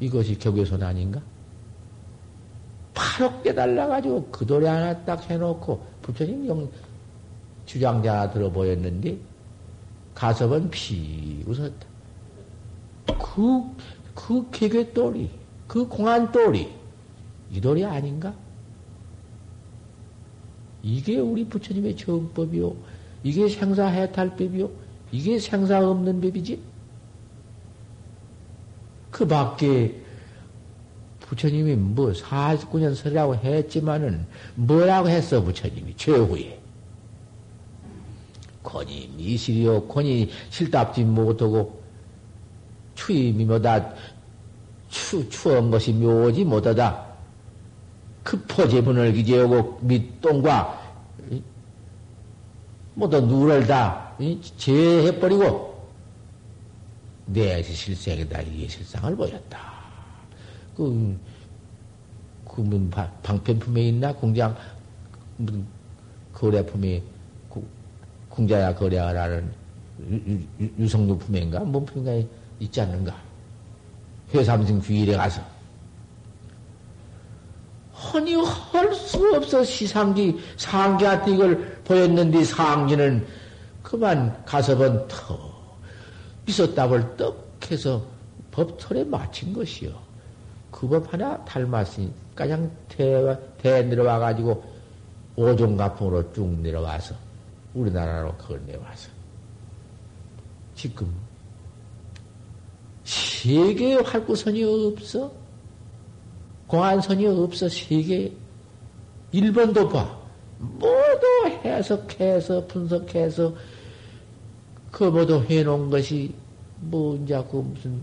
이것이 0.00 0.36
격외손 0.38 0.82
아닌가? 0.82 1.22
바로 2.94 3.40
깨달아가지고 3.42 4.28
그 4.30 4.46
노래 4.46 4.68
하나 4.68 4.96
딱 5.04 5.28
해놓고 5.30 5.82
부처님 6.02 6.46
영 6.46 6.68
주장자 7.64 8.12
하나 8.12 8.30
들어 8.30 8.50
보였는데 8.50 9.18
가섭은 10.14 10.70
피 10.70 11.42
웃었다. 11.46 11.86
그, 13.06 13.62
그 14.14 14.50
개괴돌이, 14.50 15.30
그 15.66 15.86
공안돌이, 15.88 16.70
이 17.50 17.60
돌이 17.60 17.84
아닌가? 17.84 18.34
이게 20.82 21.18
우리 21.18 21.44
부처님의 21.44 21.96
정법이요. 21.96 22.74
이게 23.22 23.48
생사 23.48 23.86
해탈법이요. 23.86 24.70
이게 25.12 25.38
생사 25.38 25.88
없는 25.88 26.20
법이지. 26.20 26.60
그 29.10 29.26
밖에 29.26 30.01
부처님이 31.32 31.76
뭐 31.76 32.12
49년 32.12 32.94
설이라고 32.94 33.36
했지만은 33.36 34.26
뭐라고 34.54 35.08
했어 35.08 35.42
부처님이 35.42 35.96
최후에. 35.96 36.60
권이 38.62 39.14
미실이요 39.16 39.88
권이 39.88 40.30
실답지 40.50 41.02
못하고 41.04 41.82
추임이 42.94 43.46
뭐다 43.46 43.94
추, 44.90 45.26
추한 45.30 45.70
것이 45.70 45.94
묘지 45.94 46.44
못하다. 46.44 47.12
급포제분을 48.24 49.14
기재하고 49.14 49.78
밑동과 49.80 50.80
모두 52.94 53.20
누를 53.22 53.66
다 53.66 54.14
제해버리고 54.58 55.88
내 57.24 57.62
실생이다 57.62 58.42
이게 58.42 58.68
실상을 58.68 59.16
보였다. 59.16 59.71
그, 60.76 61.18
그, 62.48 62.60
뭐, 62.60 62.90
방편품에 63.22 63.82
있나? 63.88 64.12
공장, 64.12 64.56
무슨, 65.36 65.66
거래품이, 66.32 67.02
공자야 68.28 68.74
거래하라는 68.74 69.52
유성료 70.78 71.18
품인가? 71.18 71.60
뭔 71.60 71.84
품인가 71.84 72.26
있지 72.60 72.80
않는가? 72.80 73.14
회삼승 74.34 74.80
주일에 74.80 75.14
가서. 75.16 75.42
허니 77.92 78.34
할 78.34 78.94
수 78.94 79.18
없어 79.36 79.62
시상지 79.62 80.38
상기한테 80.56 81.32
이걸 81.32 81.80
보였는데 81.84 82.42
상기는 82.44 83.26
그만 83.82 84.44
가서번 84.44 85.06
터 85.06 85.38
미소답을 86.46 87.16
떡 87.16 87.60
해서 87.70 88.02
법털에 88.50 89.04
맞힌 89.04 89.52
것이요. 89.52 89.92
그법 90.82 91.12
하나 91.12 91.42
닮았으니 91.44 92.12
가장 92.34 92.68
대, 92.88 93.38
대 93.58 93.84
내려와가지고 93.84 94.64
오종가풍으로 95.36 96.32
쭉 96.32 96.44
내려와서 96.60 97.14
우리나라로 97.72 98.34
그걸 98.36 98.60
내와서 98.66 99.08
지금 100.74 101.14
세계에 103.04 103.94
활구선이 103.94 104.64
없어? 104.64 105.30
공안선이 106.66 107.26
없어, 107.28 107.68
세계에. 107.68 108.32
일본도 109.30 109.88
봐. 109.88 110.18
모두 110.58 111.26
해석해서, 111.64 112.66
분석해서, 112.66 113.54
그 114.90 115.04
모두 115.04 115.44
해놓은 115.48 115.90
것이, 115.90 116.34
뭐, 116.80 117.16
이제 117.16 117.40
그 117.50 117.56
무슨, 117.56 118.00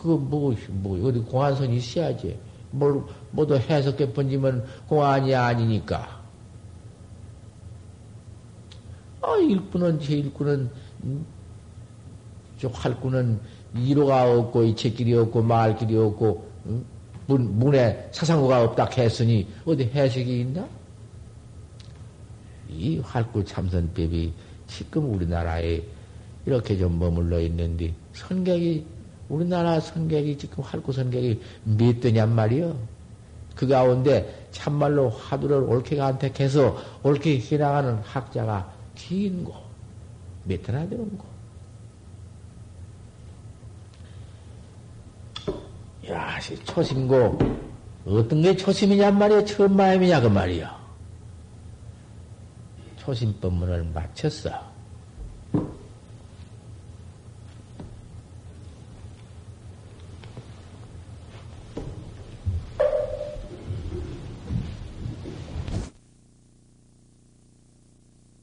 그 0.00 0.08
뭐, 0.08 0.54
뭐, 0.68 1.08
어디 1.08 1.18
공안선이 1.18 1.76
있어야지. 1.76 2.38
뭘, 2.70 3.02
모두 3.32 3.54
해석해 3.54 4.14
번지면 4.14 4.64
공안이 4.88 5.34
아니니까. 5.34 6.22
아, 9.20 9.36
일꾼은, 9.36 10.00
제 10.00 10.14
일꾼은, 10.14 10.70
음, 11.04 11.26
저 12.58 12.68
활꾼은 12.68 13.40
이로가 13.74 14.38
없고 14.38 14.64
이책길이 14.64 15.14
없고 15.14 15.42
말길이 15.42 15.96
없고 15.96 16.50
응? 16.66 16.84
문, 17.26 17.58
문에 17.58 18.08
사상구가 18.10 18.64
없다 18.64 18.88
했으니 18.96 19.46
어디 19.64 19.84
해석이 19.84 20.40
있나? 20.40 20.68
이 22.68 22.98
활구 22.98 23.44
참선법이 23.44 24.32
지금 24.66 25.14
우리나라에 25.14 25.82
이렇게 26.46 26.76
좀 26.76 26.98
머물러 26.98 27.40
있는데 27.40 27.94
선객이 28.12 28.99
우리나라 29.30 29.80
선객이 29.80 30.36
지금 30.36 30.62
활구 30.64 30.92
선객이 30.92 31.40
몇 31.64 32.00
대냔 32.00 32.34
말이요. 32.34 32.76
그 33.54 33.66
가운데 33.66 34.48
참말로 34.50 35.08
화두를 35.08 35.58
옳게 35.58 35.96
간택해서 35.96 36.76
옳게 37.02 37.40
해나가는 37.40 37.94
학자가 38.02 38.72
긴 38.94 39.44
거, 39.44 39.62
몇 40.44 40.62
대나 40.62 40.88
되는 40.88 41.16
거. 41.16 41.24
야, 46.10 46.40
초심고, 46.64 47.38
어떤 48.06 48.42
게 48.42 48.56
초심이냔 48.56 49.16
말이야? 49.16 49.44
처음 49.44 49.76
마음이냐, 49.76 50.20
그 50.20 50.26
말이야. 50.26 50.80
초심법문을 52.96 53.84
마쳤어. 53.94 54.69